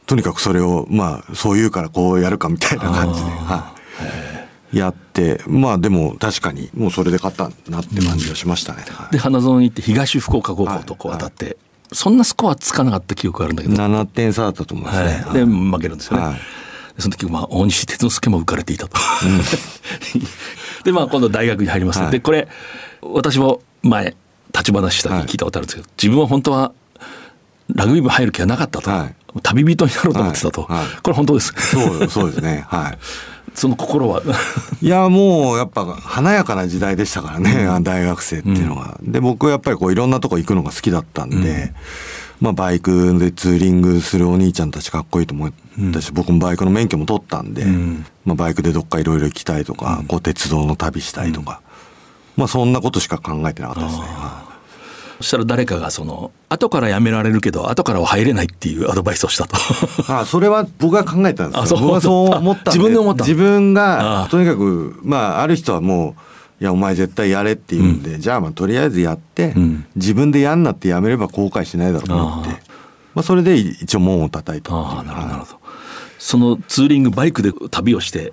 [0.07, 4.34] とにかくそれをまあそう言うからこうやるかみたいな感じで、はい、
[4.75, 6.71] やってまあでも確かに。
[6.75, 8.85] もうそれで勝ったなって感じがしましたね。
[8.89, 9.13] はい。
[9.13, 11.57] で花園に行って東福岡高校とこう当たって、
[11.93, 15.25] そんなスコアつかなかった記憶があるんだけど、7点差だったと思いますね。
[15.27, 16.41] はい、で負けるんですよね、
[16.99, 18.97] その時まあ大西哲之助も浮かれていたと、
[20.85, 22.11] でまあ今度大学に入ります、はい。
[22.11, 22.49] でこれ
[23.03, 24.17] 私も前
[24.53, 26.73] 立ち話した時聞いたことあるんですけど、自分は本当は
[27.75, 29.15] ラグビー部入る気はなかったと、はい。
[29.43, 30.79] 旅人になろうと思ってたと、はい。
[30.79, 30.87] はい。
[31.03, 31.53] これ本当です。
[31.57, 32.65] そうそうですね。
[32.69, 32.99] はい。
[33.55, 34.23] その心は。
[34.83, 38.99] いやもうやっぱ華やかな時代でしたからね、大学生っていうのが。
[39.03, 41.73] で僕はやっぱりこういろんなとこ行くのが好きだったんで、
[42.41, 45.53] まあバイクでツーリングするお兄ちゃんたちかっこいいと思っ
[45.93, 48.05] たし、僕もバイクの免許も取ったんで、ん。
[48.25, 51.61] まあバイクでどっかいろいろ行きたいとか、こう鉄道の旅したいとか、
[52.37, 54.05] まあそんなことしか考えてなかったですね。
[55.17, 59.57] はそしたら誰かがその後から辞められるけど後からは入れないっていう アドバイスをしたと。
[59.57, 59.59] い
[60.09, 61.79] あそれは僕が考えたんですあそう。
[61.79, 61.85] よ。
[61.85, 63.25] 僕はそう思った自分で思った。
[63.25, 64.23] 自分ああ。
[64.25, 69.85] がとにかくまあある人はもういやお前絶対やれって言うんで、じゃあまあとりあえずやって、うん。
[69.97, 72.59] 自分でやんなってやめれば後悔しないだろうと思ってあ
[73.15, 74.99] まあ、それで一応門を叩いたっていう。
[74.99, 75.59] ああなるほどなるほど。
[76.19, 78.33] そのツーリングバイクで旅をして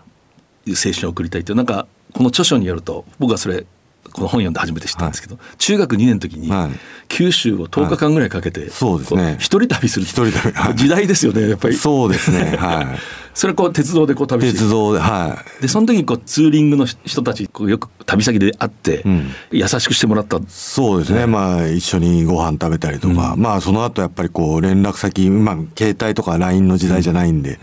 [0.67, 3.65] 青春を送りたいっていうなんかこの著書によると僕はそれ
[4.11, 6.71] この本読んで初めて知ったんですけど、中学2年の時にはい。
[7.07, 9.33] 九州を10日間ぐらいかけて、そうですね。
[9.33, 10.05] こ一人旅する。
[10.05, 10.53] 一人旅。
[10.53, 10.75] はい。
[10.75, 11.75] 時代ですよねやっぱり。
[11.75, 12.55] そうですね。
[12.59, 12.87] はい。
[13.33, 14.59] それこう鉄道でこう旅して。
[14.59, 15.61] 鉄道ではい。
[15.61, 19.31] でその時にこうツーリングの人たちこうよく旅先で会って、ん。
[19.51, 20.39] 優しくしてもらった。
[20.47, 27.59] そうですね、まあ一緒にご飯食べたりとか、まあその後やっぱりこう連絡先、まあ携帯とか LINE の時代じゃないんで、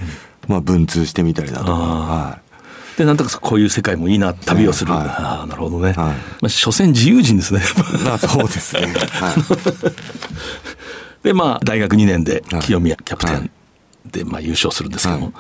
[0.47, 2.39] まあ文通してみたりだとか、は
[2.99, 5.07] でなんとかこういう世界もいいな旅をする、はい。
[5.07, 5.95] ああなるほどね、はい。
[5.97, 8.05] まあ所詮自由人ですねい。
[8.05, 8.87] まあそうですね。
[9.21, 9.35] はい。
[11.23, 12.63] でまあ大学2年ではい。
[12.63, 13.51] 清宮キャプテンはい。
[14.11, 15.35] でまあ優勝するんですけども、はい。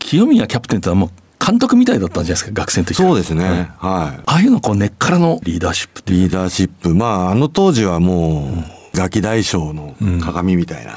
[0.00, 1.10] 清宮キャプテンってのはもう
[1.44, 2.94] 監督みたいだったんじゃないですか学生の時。
[2.94, 3.70] そうですね。
[3.78, 4.20] はい。
[4.26, 6.02] ああいうのこう根っからのリーダーシップ。
[6.12, 8.50] リーダーシップ、まああの当時はも
[8.94, 10.94] う、ガキ大将の鏡みたいな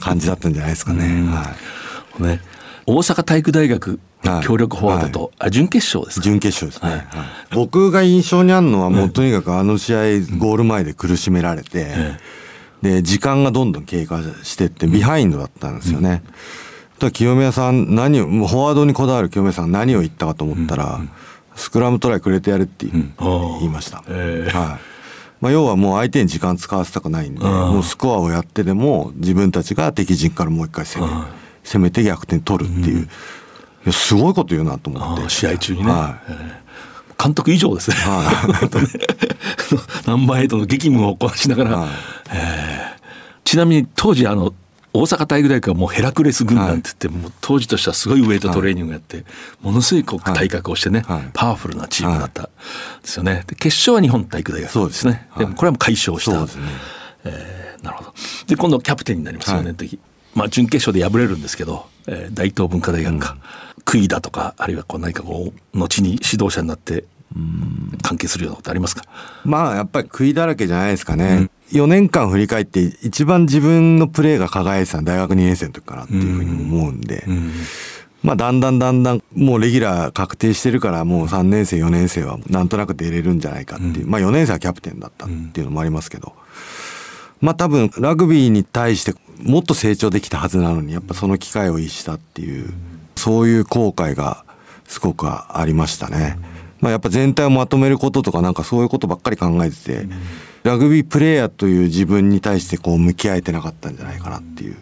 [0.00, 1.04] 感じだったんじゃないですかね。
[1.30, 1.54] は
[2.18, 2.22] い。
[2.24, 2.40] ね。
[2.86, 4.00] 大阪体育大学はい
[4.42, 6.24] 協力フォワードと、あ準決勝ですか。
[6.24, 7.28] 準決勝ですね、はい。
[7.54, 9.98] 僕が印象にあるのはもうとにかくあの試合
[10.38, 11.94] ゴール前で苦しめられて、
[12.82, 16.22] で時間がどんどん経過してってビハインドだったんですよね。
[16.98, 21.00] ただ清宮さん何をもうフォワードにこだわる清宮さん何を言ったかと思ったら、
[21.54, 24.02] スクラムトライくれてやるって言言いました。
[24.08, 24.98] えはい。
[25.40, 31.12] まあ、要はもう相手に時間使わせたくないんで、もうスコアをやってでも自分たちが敵陣からもう一回攻め
[31.62, 33.08] 攻めて逆転取るっていう、い
[33.86, 35.28] やすごいこと言うなと思って。
[35.28, 36.68] 試合中にね、はええ
[37.20, 37.96] 監督以上ですね。
[37.96, 38.22] は
[38.60, 38.88] 本当ね
[40.06, 41.88] ナンバーエイトの激務をこなしながら、はい。
[42.32, 42.98] ええ
[43.44, 44.54] ちなみに当時あの
[44.92, 49.24] 大阪体育大学はもうヘラクレス軍団って言って、もう当時としてはすごいウェイトトレーニングやって、
[49.60, 51.30] ものすごいこう体格をしてね、はい。
[51.34, 52.50] パワフルなチームだったんで
[53.02, 53.44] すよね。
[53.46, 55.28] で決勝は日本体育大学そうですね。
[55.36, 56.32] でもこれはもう快勝した。
[56.32, 56.62] そうですね。
[57.24, 58.14] えーなるほど。
[58.46, 59.74] で今度キャプテンになりますよね、はい。
[59.74, 59.98] 時
[60.34, 63.36] まあ準決勝で敗れるんですけど、えー大東文化大学か、
[63.88, 67.04] 悔いだとかあるいはこう何かこう後に指導者になって
[68.02, 69.04] 関係するようなことありますか？
[69.44, 77.24] まあやっぱり悔いだらけじゃないですかね、4年間振り返って一番自分のプレーが輝いてたのは大学2年生の時かなっていうふうに思うんで、
[78.22, 86.34] まあだんだんだんだんもうレギュラー確定してるからもう3年生4年生はなんとなく出れるんじゃないかっていう、まあ4年生はキャプテンだったっていうのもありますけど、
[87.40, 92.72] まあ多分ラグビーに対してもっと成長できたはずなのにやっぱその機会を逸したっていう
[93.16, 94.44] そういう後悔が
[94.86, 96.38] すごくありましたね。
[96.80, 100.08] まあやっぱ全体をまとめることとかなんかそういうことばっかり考えてて、
[100.62, 104.76] ラグビープレーヤーという自分に対してこう向き合えてなかったんじゃないかなっていう。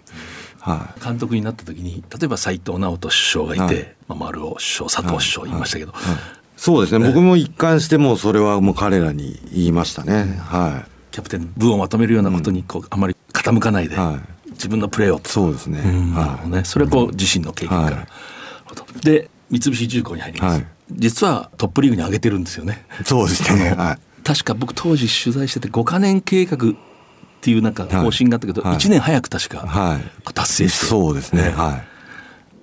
[0.61, 1.05] はい。
[1.05, 5.95] 監督になった時に例えば斉藤直人首相がいて、はいまあ、丸尾首相佐藤首相言いましたけど、
[6.57, 7.07] そうですね。
[7.07, 10.38] 僕も一貫してもうそれはもう彼らに言いましたね。
[10.42, 10.95] はい。
[11.16, 15.20] キャプテン部をまとめるようなことにこうあまり傾かないで、は自分のプレーを。
[15.24, 15.81] そうですね。
[15.81, 18.07] はどね、それはこう自身の経験から、
[19.02, 20.66] で三菱重工に入ります、はい。
[20.90, 22.85] 実はトップリーグに上げてるんですよね。
[23.00, 23.05] い。
[23.05, 23.70] そうですね。
[23.72, 23.98] はい。
[24.24, 26.59] 確か僕当時取材してて5か年計画っ
[27.40, 28.76] ていうなんか方針があったけど、はい。
[28.76, 30.33] 1年早く確かはい。
[30.35, 31.48] 達成して、そうですね。
[31.48, 31.83] は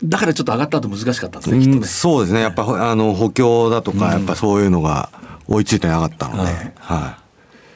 [0.03, 0.07] い。
[0.07, 1.79] だからちょっと上がった後難しかったんですね、きっとうん。
[1.79, 2.41] ねそうですね。
[2.41, 5.09] やっぱほあの補強だとか、やっぱそういうのが
[5.47, 6.73] 追いついてなかったので、はい。
[6.77, 7.22] は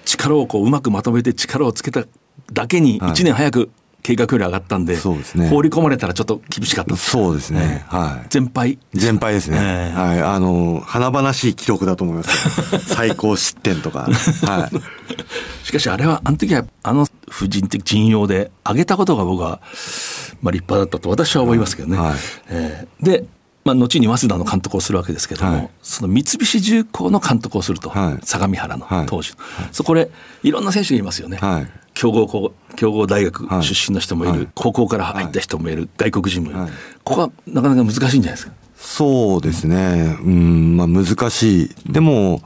[0.08, 2.06] 力をこううまくまとめて力をつけた
[2.54, 3.70] だけにはい1年早く
[4.04, 6.98] 計画より上がったんで,、そうですね放り込まれたらちょっと厳しかったい。
[6.98, 7.84] そうですね。
[7.88, 8.28] はい。
[8.30, 9.58] 全敗全敗ですね。
[9.60, 10.22] ええはい。
[10.22, 12.80] あの、華々しい記録だと思いますよ。
[12.88, 14.08] 最高失点とか。
[14.44, 15.66] はい。
[15.66, 19.60] しかしあれはあの時はあの婦人的陣容で上げたことが僕は、
[20.42, 21.98] まあ、立派だったと私は思いますけどね。
[21.98, 22.16] はい
[22.50, 23.26] えーで、
[23.68, 25.70] まあ、後に早稲田の監督をするわけですけども、はい。
[25.84, 28.26] その三菱重工の監督をすると、はい。
[28.26, 29.06] 相模原のはい。
[29.08, 29.34] 当時、
[29.74, 30.10] そこで
[30.42, 31.38] いろんな選手がいますよね。
[31.38, 31.68] はい。
[31.94, 33.64] 強豪校強豪大学はい。
[33.64, 34.48] 出身の人もいる、はい。
[34.56, 36.72] 高校から入った人もいる、外国人もいる、はい。
[37.04, 38.54] ここはなかなか難しいんじゃないですか？
[38.78, 40.18] そうですね。
[40.24, 41.92] うん、まあ難しい。
[41.92, 42.42] でも、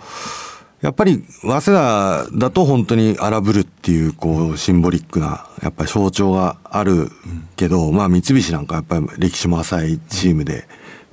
[0.81, 7.11] やっぱり、早稲田だと本当に荒ぶるっていう、こう、シンボリックな、やっぱり象徴がある
[7.55, 10.67] けど、まあ三菱なんかやっぱり歴史も浅いチームで、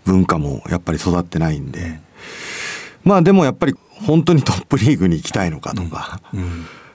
[0.09, 2.01] 文化もやっぱり育ってないんで、
[3.05, 3.75] まあでもやっぱり
[4.07, 6.21] 本当にトップリーグに行きたいのかとか、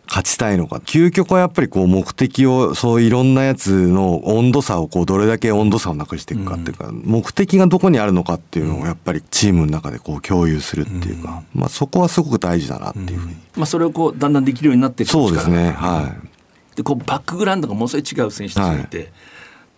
[0.07, 0.77] 勝ちたいのか。
[0.77, 15.71] 究極はやっぱりこう目的をそういろんなやつの温度差をこうどれだけ温度差をなくしていくかっていうか、目的がどこにあるのかっていうのをやっぱりチームの中でこう共有するっていうか、まあそこはすごく大事だなっていうふうに、まあ、それをこうだんだんできるようになっていくそうですね。
[15.71, 16.15] は
[16.75, 19.11] でこうバックグラウンドがものすごい違う選手たちがいて、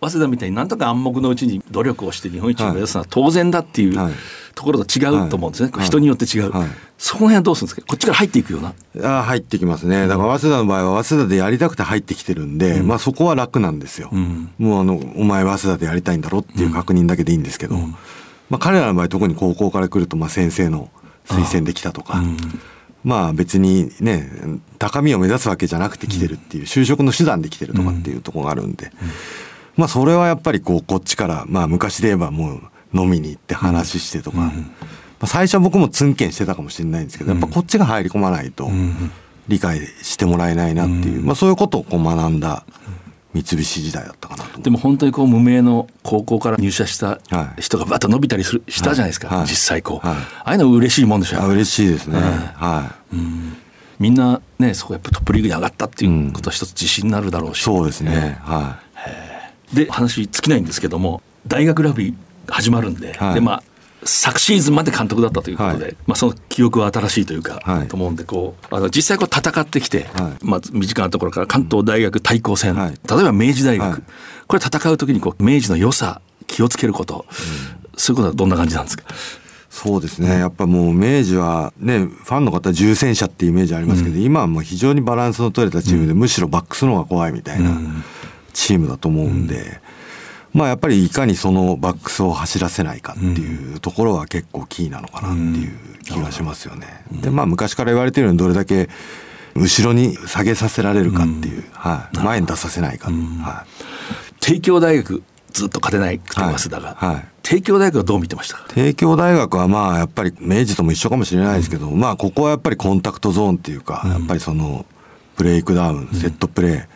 [0.02, 4.14] 早稲田みたいになんとか暗黙のうちに努力をして日本一を目指すのは当然だっていうはい。
[4.56, 5.86] ところと違うと思うんですね、はい。
[5.86, 6.70] 人によって違う、はい。
[6.98, 7.86] その辺はどうするんですか？
[7.86, 8.70] こっちから入っていくような。
[8.70, 8.74] い
[9.06, 10.08] ああ入ってきますね。
[10.08, 14.54] だから早稲田の場合は早稲田でやりたくて入ってきてるんで、まあそこは楽なんですよ、ん。
[14.58, 17.76] もうあのお前は早稲田でやりたいんだろっていう確認だけでいいんですけど、
[18.50, 20.90] まあ彼らの場合特に高校から来るとまあ先生の
[21.26, 22.24] 推薦できたとか、
[23.04, 24.32] まあ別にね
[24.80, 28.90] 高みを目指すわけじゃなくて来てるっていう就職の手段で来てるとかっていうところがあるんで、
[29.78, 32.62] まあそれはやっぱりこうこっちからまあ昔で言えばもう
[32.94, 34.52] 飲みに行って話してとか、ま
[35.22, 38.70] あ、最初は僕もツンケンしてたかもしれないんですけどやっぱこっちが入り込まないと
[39.48, 42.66] 理解してもらえないなっていう、まあそういうことをこう学んだ
[43.34, 47.20] 三菱時代だったかなでも本当にこう無名の高校から入社した
[47.60, 49.38] 人がバッと伸びたりするしたじゃないですか、はい。
[49.40, 50.16] はい実際こう、はい。
[50.16, 53.18] ああいうの嬉しいもんでしょあ嬉しいですね、はい、
[54.00, 58.80] みんなねそこやっぱトップリーグに上がったっていうことは一つ自信になるだろうし、そうですね、は
[59.76, 62.16] で話尽きないんですけども大学ラグビー
[62.48, 63.34] 始まるんで,、はい。
[63.36, 63.64] でまあ
[64.08, 65.96] 昨シーズンまで監督だったということで、はい。
[66.06, 67.88] まあ、その記憶は新しいというか、はい。
[67.88, 70.46] と思うんでこうあの実際こう戦ってきて、はい。
[70.46, 72.92] まあ、身近なところから関東大学対抗戦、はい。
[72.92, 74.02] 例えば明治大学、はい。
[74.48, 77.26] これ戦う時にこう明治の良さ気をつけること、
[77.98, 79.06] そういうことはどんな感じなんですか？
[79.72, 80.30] そうですね。
[80.38, 87.72] やっぱもう明治はねファンの方は重戦車っていうイメージありますけど、今はもう非常にバランスの取れたチームで、むしろバックスの方が怖いみたいな
[88.56, 89.80] チームだと思うんで、
[90.54, 96.88] まあやっぱりいかにそのバックスを走らせないかっていうところは結構キーなのかなっていう気がしますよね。
[97.12, 98.90] でまあ昔から言われてるようにどれだけ
[99.54, 104.44] 後ろに下げさせられるかっていう、はい、前に出させないか、はい。
[104.44, 107.16] 帝京大学ずっと勝てないくて早稲田が、はい。
[107.16, 107.26] はい。
[107.42, 108.58] 帝京大学はどう見てました？
[108.58, 114.86] か帝京大学はまあやっぱり明治とも一緒かもしれないですけど、まあここはやっぱりコンタクトゾーンっていうか、やっぱりその
[115.38, 116.88] ブレイクダウン、セットプレー、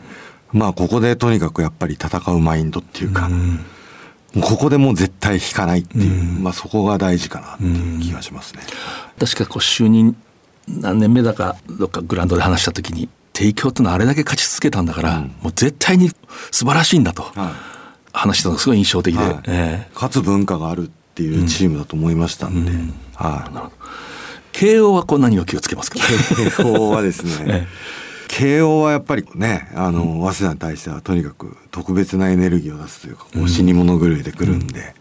[0.52, 3.38] まあここでとにかくやっぱり戦うマインドっていうか、も
[4.38, 8.62] うここでもう絶対引かないっていう、まあそこが大事かなっていう気がしますね。
[9.20, 10.16] 確かこう就任
[10.68, 16.10] 何年目だかどっかグラウンドで話した時に帝京ってのはあれだけ勝ち続けたんだから、もう絶対に
[16.52, 17.24] 素晴らしいんだと。
[17.24, 17.34] はい。
[18.12, 19.34] 話したのがすごい印象的で、はい。
[19.48, 19.92] ええ。
[19.94, 22.72] 勝つ文化があるっていうチームだと思いましたんで、
[23.16, 23.82] はい。
[24.52, 26.00] 慶応はこう何を気をつけますか？
[26.00, 27.68] 慶応はですね、 え
[28.30, 34.94] 慶応はやっぱりねあの早稲田に対してはとにかく特別なエネルギーを出すというかこう死に物狂いでくるんで、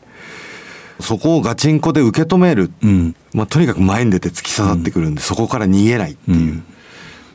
[1.01, 3.15] そこをガチンコで受け止める、うん。
[3.33, 6.63] まあ、とにかく前に出て突き刺さってくるんで、そこから逃げないっていう、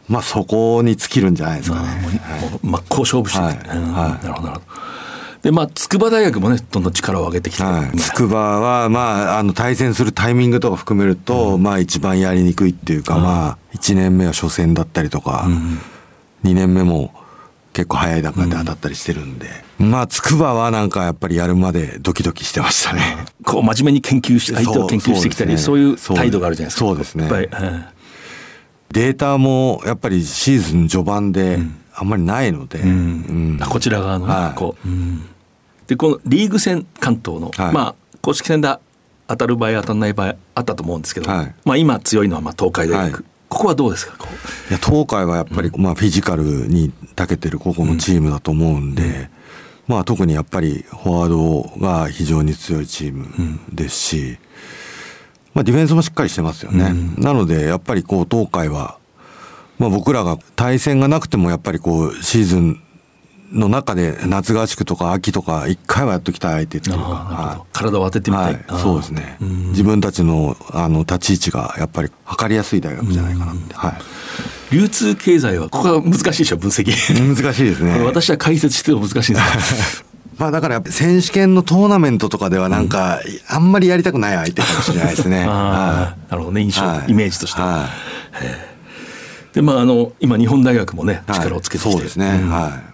[0.09, 1.87] まあそこに尽きるんじゃないですかね。
[2.61, 3.77] 真っ向勝負してる、はい。
[3.77, 3.93] うん。
[3.93, 4.92] はいなるほどなるほど
[5.43, 15.45] でまあ筑波大学もねどんどん力を上げてきて、はい、筑波は、まあ、あの対戦するタイミングとか含めると、まあ一番やりにくいっていうか、まあ1年目は初戦だったりとか、
[16.45, 17.13] 2年目も
[17.73, 23.01] 結構早い段階で当たったりしてるんで、まあ筑波はなんかやっぱりやるまでドキドキしてましたね。
[23.43, 26.85] こう真面目に研究して相手を研究してきたりそう,、いう態度があるじゃないですか。
[26.85, 27.27] そうですね。
[28.93, 31.59] データもやっぱりシーズン序盤で
[31.95, 33.59] あんまりないので、うん。
[33.61, 34.57] えこちら側のね、はい。
[34.57, 34.87] こう、
[35.87, 37.73] でこのリーグ戦関東の、はい。
[37.73, 38.77] まあ公式戦で
[39.27, 41.55] 当たる場合当たらない場合あったと思うんですけど、はい。
[41.65, 43.23] まあ今強いのはまあ東海大学、はい。
[43.53, 44.15] ここはどうですか
[44.69, 49.29] いや東海はやっぱり、まあ、フィジカルに長けてるここのチームだと思うんで、
[49.85, 51.29] まあ、特にやっぱりフォワー
[51.77, 53.27] ドが非常に強いチーム
[53.71, 54.37] ですし、
[55.53, 56.93] まあ、ディフェンスもしっかりしてますよね。
[57.17, 58.97] なのでやっぱりこう東海は、
[59.77, 62.81] まあ、僕らが対戦がなくてもやっぱりこうシーズン
[63.53, 67.01] の中で夏合宿とか秋とか一回はやっときたい相手っていうか。
[67.01, 67.49] あーなるほど。
[67.49, 68.65] はい体を当ててみたい、はい。
[68.81, 69.37] そうですね。
[69.39, 73.93] 自分たちのあの立ち位置がやっぱり測りやすい大学じゃないかなって、はい。
[74.73, 76.89] 流通経済はここは難しいでしょ分析。
[77.35, 77.99] 難しいですね。
[78.05, 80.05] 私は解説しても難しいんです
[80.37, 85.43] まあだからやっぱ選手権のトーナメントとかではなんか、あんまりやりたくない相手かもしれないですね。
[85.43, 85.53] あは
[86.01, 86.61] あなるほどね。
[86.61, 87.11] 印象、いはい。
[87.11, 87.87] イメージとして、は。
[89.53, 91.31] でまああの今日本大学もねい。
[91.33, 92.39] 力をつけてきて、そうですね。
[92.43, 92.49] うん。
[92.49, 92.92] は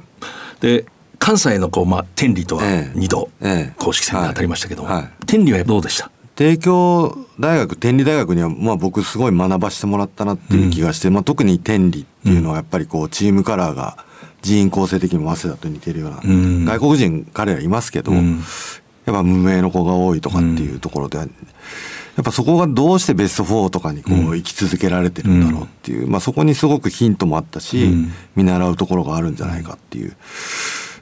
[0.61, 0.85] で
[1.17, 2.97] 関西のこう、まあ、天理とはええ。
[2.97, 3.73] 2度ええ。
[3.77, 5.01] 公式戦で当たりましたけども、はい。
[5.03, 6.05] はい天理はどうでした？
[6.07, 6.09] い。
[6.35, 13.97] 帝京大学、天理大学には、まあ僕すごい学ばしてもらったなっていう気がして、まあ特に天理っていうのはやっぱりこうチームカラーが
[14.41, 16.65] 人員構成的にも早稲田と似てるような、ん。
[16.65, 18.41] 外国人彼らいますけど、ん
[19.11, 21.27] やっぱ無名の子が多いとかっていうところで、やっ
[22.23, 27.89] ぱそこがどうしてベスト4とかにこう生き続けられてるんだろうっていう、まあそこにすごくヒントもあったし、
[28.35, 30.15] 見習うところがあるんじゃないかっていう。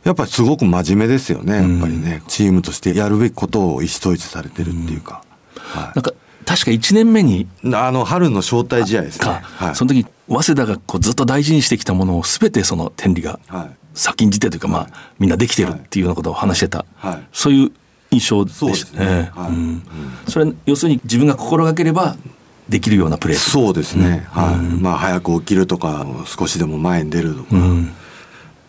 [0.04, 2.22] やっぱりすごく真面目ですよね、やっぱりね。
[2.28, 5.24] チームとしてやるべきことを意思統一されてるっていうか。
[5.56, 6.14] はなんか
[6.46, 9.26] 確か1年目にい、あの、春の招待試合ですね。
[9.26, 9.76] か、はい。
[9.76, 13.70] その時早稲田がこうずっと大事にしてきたものを全てその天理がはい。
[13.94, 17.28] 先んじてというか、まあみんなできてるっていうようなことを話してた、はい。
[17.34, 17.72] そういう
[18.12, 19.32] 印象でそうですね。
[19.34, 19.82] したね。
[20.28, 22.16] それ要するに自分が心がければ
[22.70, 24.28] できるようなプレーそうですね。
[24.32, 24.56] はい。
[24.82, 27.48] まあ、早く起きるとか、少しでも前に出るとか。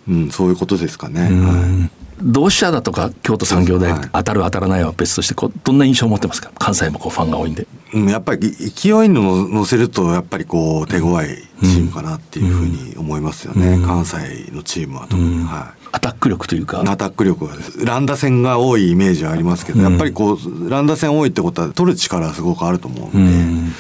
[0.09, 1.23] うん、そういうことですかね。
[1.23, 1.91] はい。
[2.21, 4.01] 同志社だとか京都産業大はい。
[4.01, 6.51] 学当たる当たらないは別としてこうどんな印象を持ってますか？
[6.59, 7.69] 関西もこうファンが多いんで。
[7.93, 11.27] うんやっぱり勢いに乗せるとやっぱりこう手強い
[11.63, 16.83] チームかなっていうふうに思いますよね、関西のチームは特に、はアタック力というか。
[16.83, 23.73] い、アタック力が乱打戦が多いイメージはありますけど、やっぱりこう乱打戦多いってことは取る力はすごくあると思うん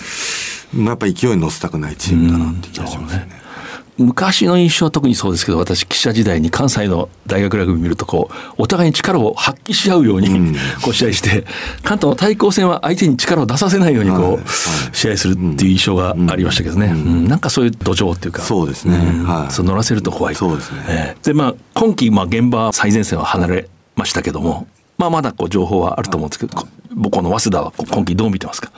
[0.74, 3.47] で、やっぱり勢いに乗せたくないチームだなって気がしますよね。
[3.98, 10.54] 昔の印象は特にそうですけど私記者時代に関西の大学ラグビー見るとこうお互いに力を発揮し合うように、うん。
[10.82, 11.44] こう試合して
[11.82, 14.32] 関東の対抗戦は相手に力を出させないようにこう、はい。
[14.34, 14.44] はい
[14.92, 17.28] 試合するっていう印象がありましたけどね、うん。
[17.28, 18.42] なんかそういう土壌っていうか。
[18.42, 18.96] そうですね。
[18.96, 19.24] ん。
[19.24, 19.52] はい。
[19.52, 20.34] そう乗らせると怖い。
[20.34, 20.84] そうですね。
[20.88, 21.16] ええ。
[21.22, 28.72] でまあ今季、まあ、現場最前線は離れましたけども、まあ、まだこう情報はあると思うんですけど、こ僕この早稲田は今季どう見てますか？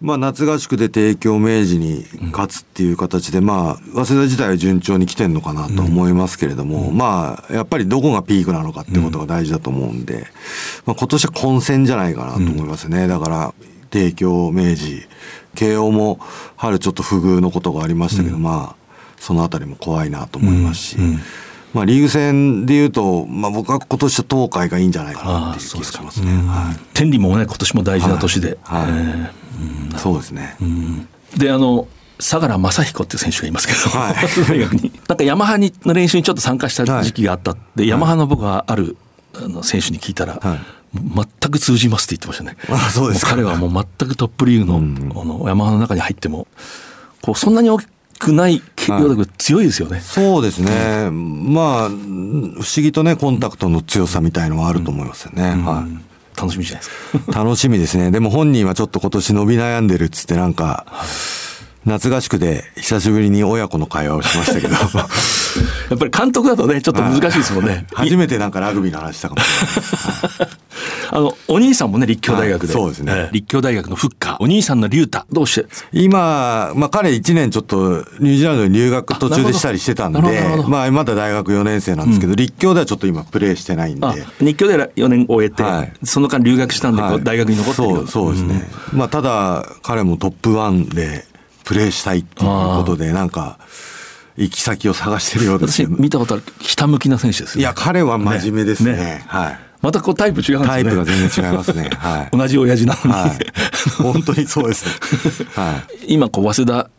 [0.00, 10.26] まあ、夏合宿で帝京明治に勝つっていう形で、まあ、早稲田自体は順調に来てるのかなと思いますけれども、まあ、やっぱりどこがピークなのかってことが大事だと思うんで、
[10.84, 13.08] まあ、今年は混戦じゃないかなと思いますね。
[13.08, 13.54] だから、
[13.88, 15.06] 帝京明治、
[15.54, 16.20] 慶応も
[16.56, 18.86] 春ちょっと不遇のことがありましたけど、まあ、
[19.18, 20.96] そのあたりも怖いなと思いますし、
[21.76, 26.32] まあ、リーグ戦でいうと、まあ、僕は今年は東海がいいんじゃないかなっていう気がしますね。
[26.32, 26.80] はい。
[26.94, 28.86] 天理もね今年も大事な年で、はい。
[29.94, 30.56] えそうですね。
[31.34, 31.86] えであの
[32.18, 34.14] 相良正彦っていう選手がいますけど、はい。
[35.06, 38.96] なんかヤマハにの練習にちょっと参加した時期があったって、ヤマハの僕はある
[39.34, 40.58] あの選手に聞いたら、はい。
[40.94, 42.56] 全く通じますって言ってましたね。
[42.74, 46.46] あそうです彼はもう全くトップリーグの,、あのヤマハの中に入っても
[47.20, 47.86] こうそんなに大き
[48.18, 50.00] くないけはいどだけど強いですよね。
[50.00, 55.42] そうですね、まあ、うん不思議とね、コンタクトの強さみたいのはあると思いますよね。
[55.64, 56.06] はい
[56.36, 57.44] 楽しみじゃないですか。
[57.44, 58.10] 楽しみですね。
[58.10, 60.84] でも本人はちょっと今年伸び悩んでるっつってなんか、
[61.86, 67.86] 夏合宿で久しぶりに親子の会話をしましたけど、 やっぱり監督だとねちょっと難しいですもんね。
[67.94, 69.46] 初めてなんかラグビーの話したかもし
[70.40, 70.56] れない。
[71.08, 72.82] あのお兄さんもね立教大学で、はい。
[72.82, 73.12] そうですね。
[73.14, 73.34] ええ。
[73.34, 74.36] 立教大学のフッカー。
[74.40, 75.24] お兄さんの龍太。
[75.32, 75.68] どうして？
[75.92, 80.20] 今、まあ彼1年ちょっとニュージーランドに留学途中でしたりしてたんで
[80.66, 84.06] まあまだ大学4年生なんですけど、立教ではちょっと今プレーしてないんで。
[84.06, 85.92] あ日教で4年終えて、はい。
[86.02, 91.25] その間留学したんで、大学に残ってるよそうそうですね、まあただ彼もトップワンで
[91.66, 93.58] プレーしたいっていうことでなんか
[94.36, 97.60] 行き先を探してるようです私よ見たことあるひたむきな選手ですよね。
[97.62, 98.92] いや彼は真面目ですね。
[98.92, 99.24] ね。
[99.26, 99.58] はい。
[99.82, 100.68] またこうタイプ違うんですね。
[100.68, 101.90] タイプが全然違いますね。
[101.92, 102.28] はい。
[102.36, 104.02] 同じ親父なのに、はい。
[104.02, 105.46] 本当にそうですね。
[105.54, 106.14] はい。
[106.14, 106.90] 今こう早稲田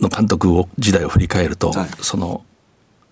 [0.00, 1.88] の監督を時代を振り返ると、はい。
[2.00, 2.42] その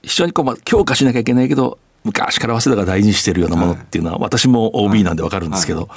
[0.02, 5.88] 非常にこうまあ強化しなきゃいけないけど昔から早稲田が大事にしてるようなものっていうのは、私も OB なんでわかるんですけど、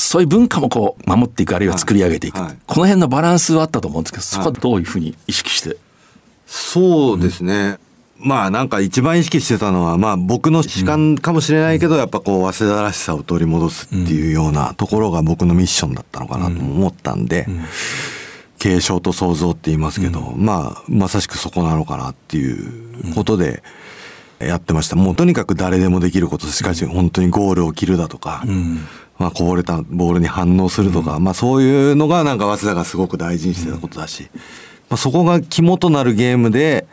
[0.00, 2.46] そういう文化もこう守っていくあるいは作り上げていく、はい。
[2.48, 2.58] はい。
[2.66, 5.76] この辺のバランスはあったと思うんですけどそこはどういうふうに意識して、
[6.46, 7.78] そうですね。
[8.22, 17.46] まあなんか一番意識してたのは、まあ僕の主観かもしれないけど、やっぱこう、早稲田らしさを取り戻すっていうようなところが僕のミッションだったのかなとも思ったんで、
[18.58, 23.62] 継承と創造って言いますけど、まあまさしくそこなのかなっていうことで
[24.38, 24.96] やってました。
[24.96, 28.44] もうとにかく誰でもできること、しかし本当にゴールを切るだとか、
[29.20, 34.30] まあこぼれたボールに反応するとか、まあそういうのがなんか早稲田がすごく大事にしてたことだし、
[34.88, 36.86] まあそこが肝となるゲームで、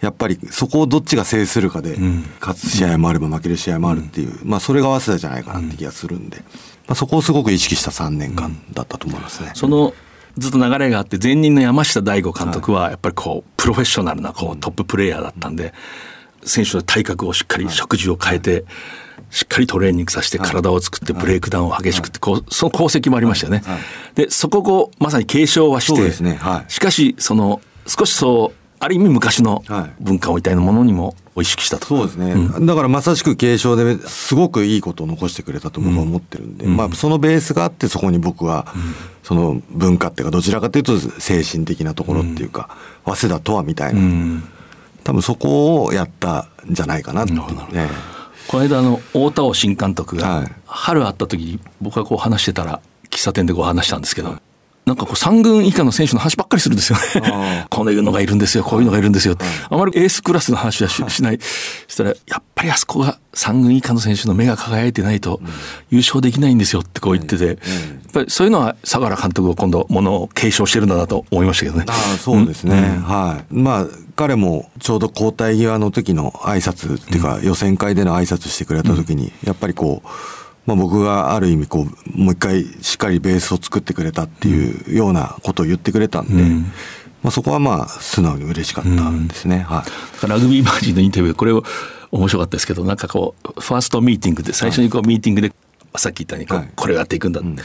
[0.00, 1.98] やっぱりそこをどっちが制するかで、
[2.40, 9.52] 勝つ試合もあれば負ける試合もあるっていう、まあそれが早稲田じゃないかなって気がするんで、まあそこをすごく意識した3年間だったと思いますね。
[9.54, 9.92] その
[10.38, 15.74] ずっと流れがあって前任の山下大吾監督はやっぱりこうプロフェッショナルなこうトッププレーヤーだったんで
[16.44, 18.64] 選手の体格をしっかり食事を変えて
[19.30, 23.62] しっかりトレーニングさせて体を作ってブレイクダウンを激しくってこうその功績もありましたよね。
[24.14, 26.34] でそこをまさに継承はしてね。
[26.34, 26.72] はい。
[26.72, 30.02] しかしその少しそうある意味昔のはい。
[30.02, 31.86] 文化みたいなものにもを意識したと。
[31.86, 38.72] そうですね、だからまさしく継承ですごくいいことを残してくれたと僕は思ってるんで、まあそのベースがあってそこに僕は
[39.22, 44.00] その文化っていうかどちらかというと精神的なところっていうか、早稲田とはみたいな、
[45.04, 47.40] 多分そこをやったんじゃないかなって、ね、
[48.48, 50.52] この間あの大田尾新監督がはい。
[50.66, 52.80] 春会った時に僕がこう話してたら
[53.10, 54.38] 喫茶店でこう話したんですけど、
[54.86, 57.66] なんかこう3軍以下の選手の話ばっかりするんですよね。
[57.70, 59.36] こういうのがいるんですよこういうのがいるんですよ、
[59.70, 61.38] あまりエースクラスの話はししない。
[61.88, 65.40] したらやっぱりあそこが3軍以下の選手の目が輝いてないと
[65.90, 67.56] 優勝できないんですよってこう言ってて、やっ
[68.12, 71.84] ぱりそういうのは相良監督が今度ものを継承してるんだなと思いましたけどね。
[71.88, 73.54] ああそうですね、はい。
[73.54, 80.08] まあ彼もちょうど交代際の時の挨拶っていうか、予選会での挨拶してくれた時に、やっぱりこう、
[80.66, 86.42] まあ、僕がある意味こうもう一回しっかりベースを作ってくれたっていうようなことを言ってくれたんで、
[87.22, 89.84] まあ、そこはまあ素直に嬉しかったですね、は
[90.22, 91.62] い、ラグビーマージンのインタビューこれを
[92.10, 95.52] 面白かったですけどなんかこうファーストミーティングで最初にこうミーティングで、
[95.96, 97.56] さっき言ったようにこれをやっていくんだ、うん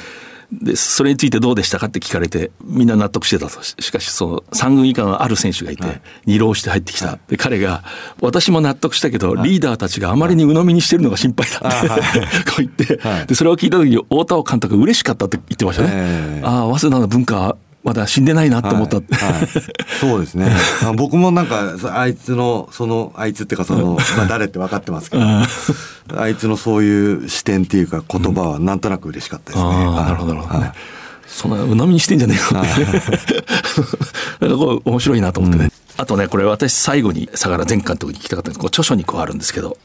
[0.52, 3.62] でそれについてどうでしたかって聞かれてみんな納得してたと。
[3.62, 7.84] しかしその3軍以下のある選手がいて、はい、二浪して入ってきた、はい、で彼が
[8.20, 12.20] 私も納得したけど、はい、リーダーたちがあまりに鵜呑みにしてるのが心配だって、
[12.50, 16.41] こう言って、でそれを聞いた時に太田尾監督嬉しかったって言ってましたね。
[16.43, 19.34] ああ早稲田の文化まだ死んでないなと思った、はい。
[19.34, 19.48] はい、
[20.00, 20.52] そうですね。
[20.98, 25.24] 僕もなんかあいつのそのあいつっていうかその、まあ、誰って分かってますけど
[26.18, 30.74] あいつのそういう視点っていうか言葉はなんとなく嬉しかったですね、うん、なるほどなるほど、ね、
[31.28, 33.46] そんなうなみにしてんじゃねえかって。
[34.46, 39.78] なんかこう面白いなと思ってね、うん、あとねこれ私最後に相良前監督に聞きたかったんですこう著書にこうあるんですけど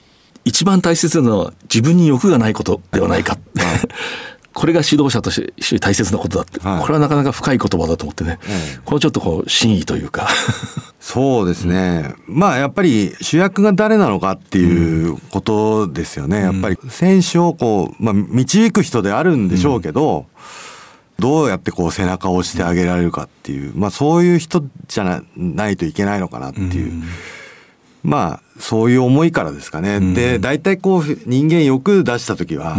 [0.45, 3.38] 一番大切なのは自分に欲がないことではないか。
[4.55, 10.28] これが指導者として大切なことだって、はい、これはなかなか深い言葉だと思ってね、ええ、これちょっとこう真意というか。
[11.00, 27.02] そうですね、うん、まあやっぱり主役が誰なのかっていうことですよね、うん、やっぱり選手をこう、まあ、導く人であるんでしょうけど、うん、どうやってこう背中を押してあげられるかっていう、まあそういう人じゃないといけないのかなっていう。
[28.02, 29.98] まあそういう思いからですかね。
[30.14, 32.76] で大体こう人間欲出した時は、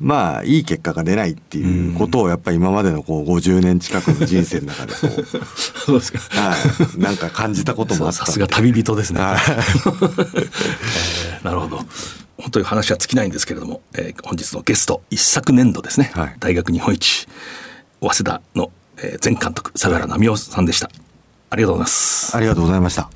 [0.00, 5.26] まあいい結果が出ないっていうことをやっぱり今までのこう50年近くの人生の中でこう
[5.86, 6.56] そうですか、は
[6.96, 9.36] い、なんか感じたこともあったさすが旅人ですね、はい。
[9.48, 11.84] えー、なるほど。
[12.38, 17.26] 本当に話は尽きないんですけれども、えー、本日のゲスト一昨年度ですね、はい、大学日本一
[18.00, 20.90] 早稲田の、えー、前監督相良奈美夫さんでした。
[21.48, 22.36] ありがとうございます。
[22.36, 23.15] ありがとうございました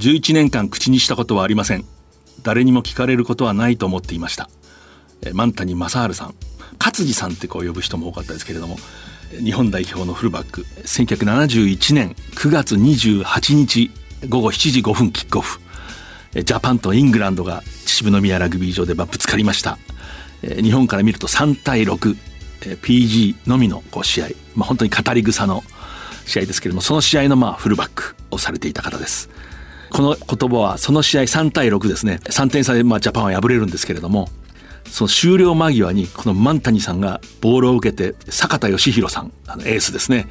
[0.00, 1.84] 11年間口にしたことはありません。
[2.42, 4.48] 誰にも聞かれることはないと思っていました。
[5.34, 6.34] 万谷正治さん。
[6.78, 8.78] 勝地さんってこう呼ぶ人も多かったですけれども
[9.44, 13.90] 日本代表のフルバック1971年9月28日
[14.26, 15.60] 午後7時5分キックオフ。
[16.32, 19.76] ジャパンとイングランドが秩父宮ラグビー場でぶつかりました。
[20.42, 25.62] 日本から見ると3対 6PG のみの試合、まあ、本当に語り草の
[26.24, 29.28] 試合ですけれどもその試合のフルバックをされていた方です。
[29.90, 32.20] この言葉はその試合3対6ですね。
[32.24, 34.28] 3点差でまあジャパンは敗れるんですけれども
[34.86, 40.26] その終了間際にこの万谷さんがボールを受けて坂田義弘さんあのエースですね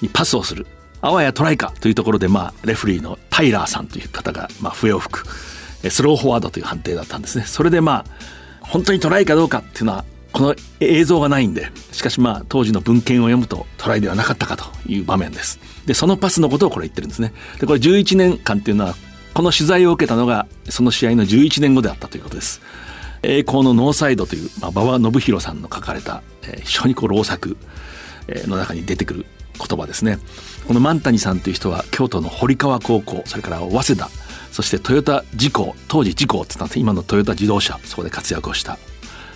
[0.00, 0.66] にパスをする。
[1.00, 5.26] あわやトライかというところでまあレフリーのタイラーさんという方がまあ笛を吹く
[5.90, 7.44] スローフォワードという判定だったんですね。
[7.44, 8.24] それでまあ
[8.60, 15.58] 本当にトライかどうかっていうのはこの映像がないんでしかしまあ当時の文献を読むとトライではなかったかという場面です。
[15.86, 17.32] でそのパスのことをこれ言ってるんですね。
[17.60, 18.94] でこれ11年間っていうのは
[19.34, 22.60] この取材を受けたのがその試合の11年後であったということです。
[23.22, 27.56] 栄光のノーサイドという、まあ、馬場信浩さんの書かれた、えー、非常にこう労作
[28.48, 29.26] の中に出てくる
[29.58, 30.18] 言葉ですね。
[30.66, 34.10] この万谷さんという人は京都の堀川高校それから早稲田
[34.50, 38.78] そしてトヨタ自工当時自工って言ったんです今のトヨタ自動車そこで活躍をした。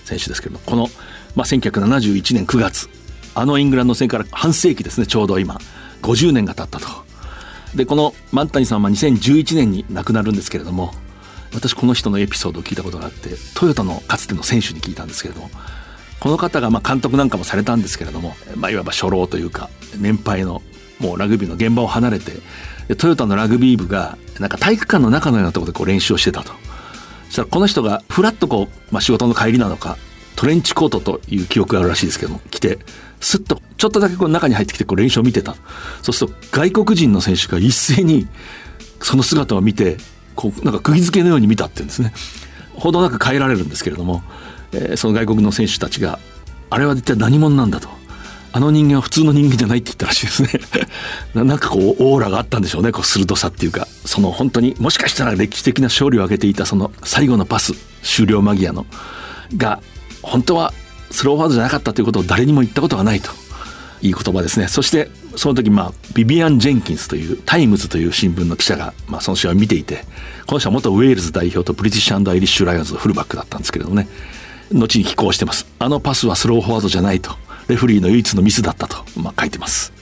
[0.06, 0.88] 選手ですけどこの、
[1.34, 2.88] まあ、1971年9月
[3.34, 5.58] あのイングランド戦から半世紀ですねちょうど今
[6.02, 7.06] 50年が経ったと。
[7.74, 10.92] でこの万谷さんは2011年に亡くなるんですけれども
[11.52, 15.50] 私この人のエピソードを聞いたことがあってトヨタのかつての選手に聞いたんですけれども
[16.20, 20.62] この方がまあ監督なんかもされたんですけれども、まあ、いわば初老というか年配の
[20.98, 22.32] もうラグビーの現場を離れて
[22.96, 26.52] トヨタのラグビー部がなんか体育館の中のようなところでこう練習をしてたと。
[27.36, 29.98] したらこの人がふらっとこう、まあ、仕事の帰りなのか
[30.34, 32.78] トレンチコートという記憶があるらしいですけども着て
[33.20, 35.54] スッとちょっとだけこう中に入ってきてこう練習を見てた。
[36.02, 38.26] そうすると外国人の選手が一斉に
[39.02, 39.96] その姿を見て
[40.34, 42.12] こうなんか釘付けのように見たっていうんですね。
[42.74, 44.22] ほどなく帰られるんですけれども、
[44.72, 46.18] えー、その外国の選手たちが
[46.68, 47.88] あれは一体何者なんだと。
[48.56, 50.48] あの人間は普通の人間じゃないって言ったらしいですね。
[51.44, 52.90] なんかこうオーラがあったんでしょうね。
[52.90, 53.86] こう鋭さっていうか。
[54.06, 58.86] その本当にもしかしたら歴史的な勝利を挙げていたその最後のパス終了間際の
[59.58, 59.82] が
[60.22, 60.72] 本当は
[61.10, 63.30] スローフォワードじゃなかったということを誰にも言ったことがないと。
[64.00, 64.68] いい言葉ですね。
[64.68, 70.06] そしてその時まあビビアン・ジェンキンスというタイムズという新聞の記者が、まあ、その試合を見ていて
[70.46, 74.08] この人は元ウェールズ代表とブリティッシュアイリッシュ・ライオンズのフルバックだったんですけれどもね。
[74.72, 75.66] 後に寄稿してます。
[75.78, 77.36] あのパスはスローフォワードじゃないと。
[77.68, 79.92] レフリーの唯一のミスだったと、まあ、書いてます。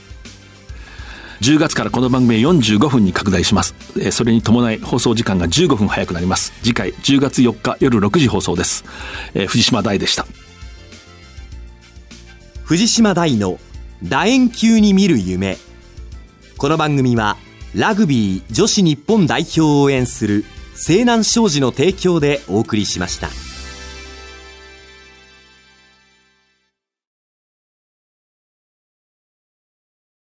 [1.41, 3.75] 10月からこの番組45分に拡大します。
[4.11, 6.53] それに伴い放送時間が15分早くなります。
[6.63, 8.85] 次回10月4日夜6時放送です、
[9.33, 10.25] えー、藤島大でした。
[12.63, 13.59] 藤島大の
[14.01, 15.57] 楕円球に見る夢。
[16.57, 17.37] この番組は
[17.75, 23.44] ラグビー女子日本代表を応援する西南商事の提供でお送りしました。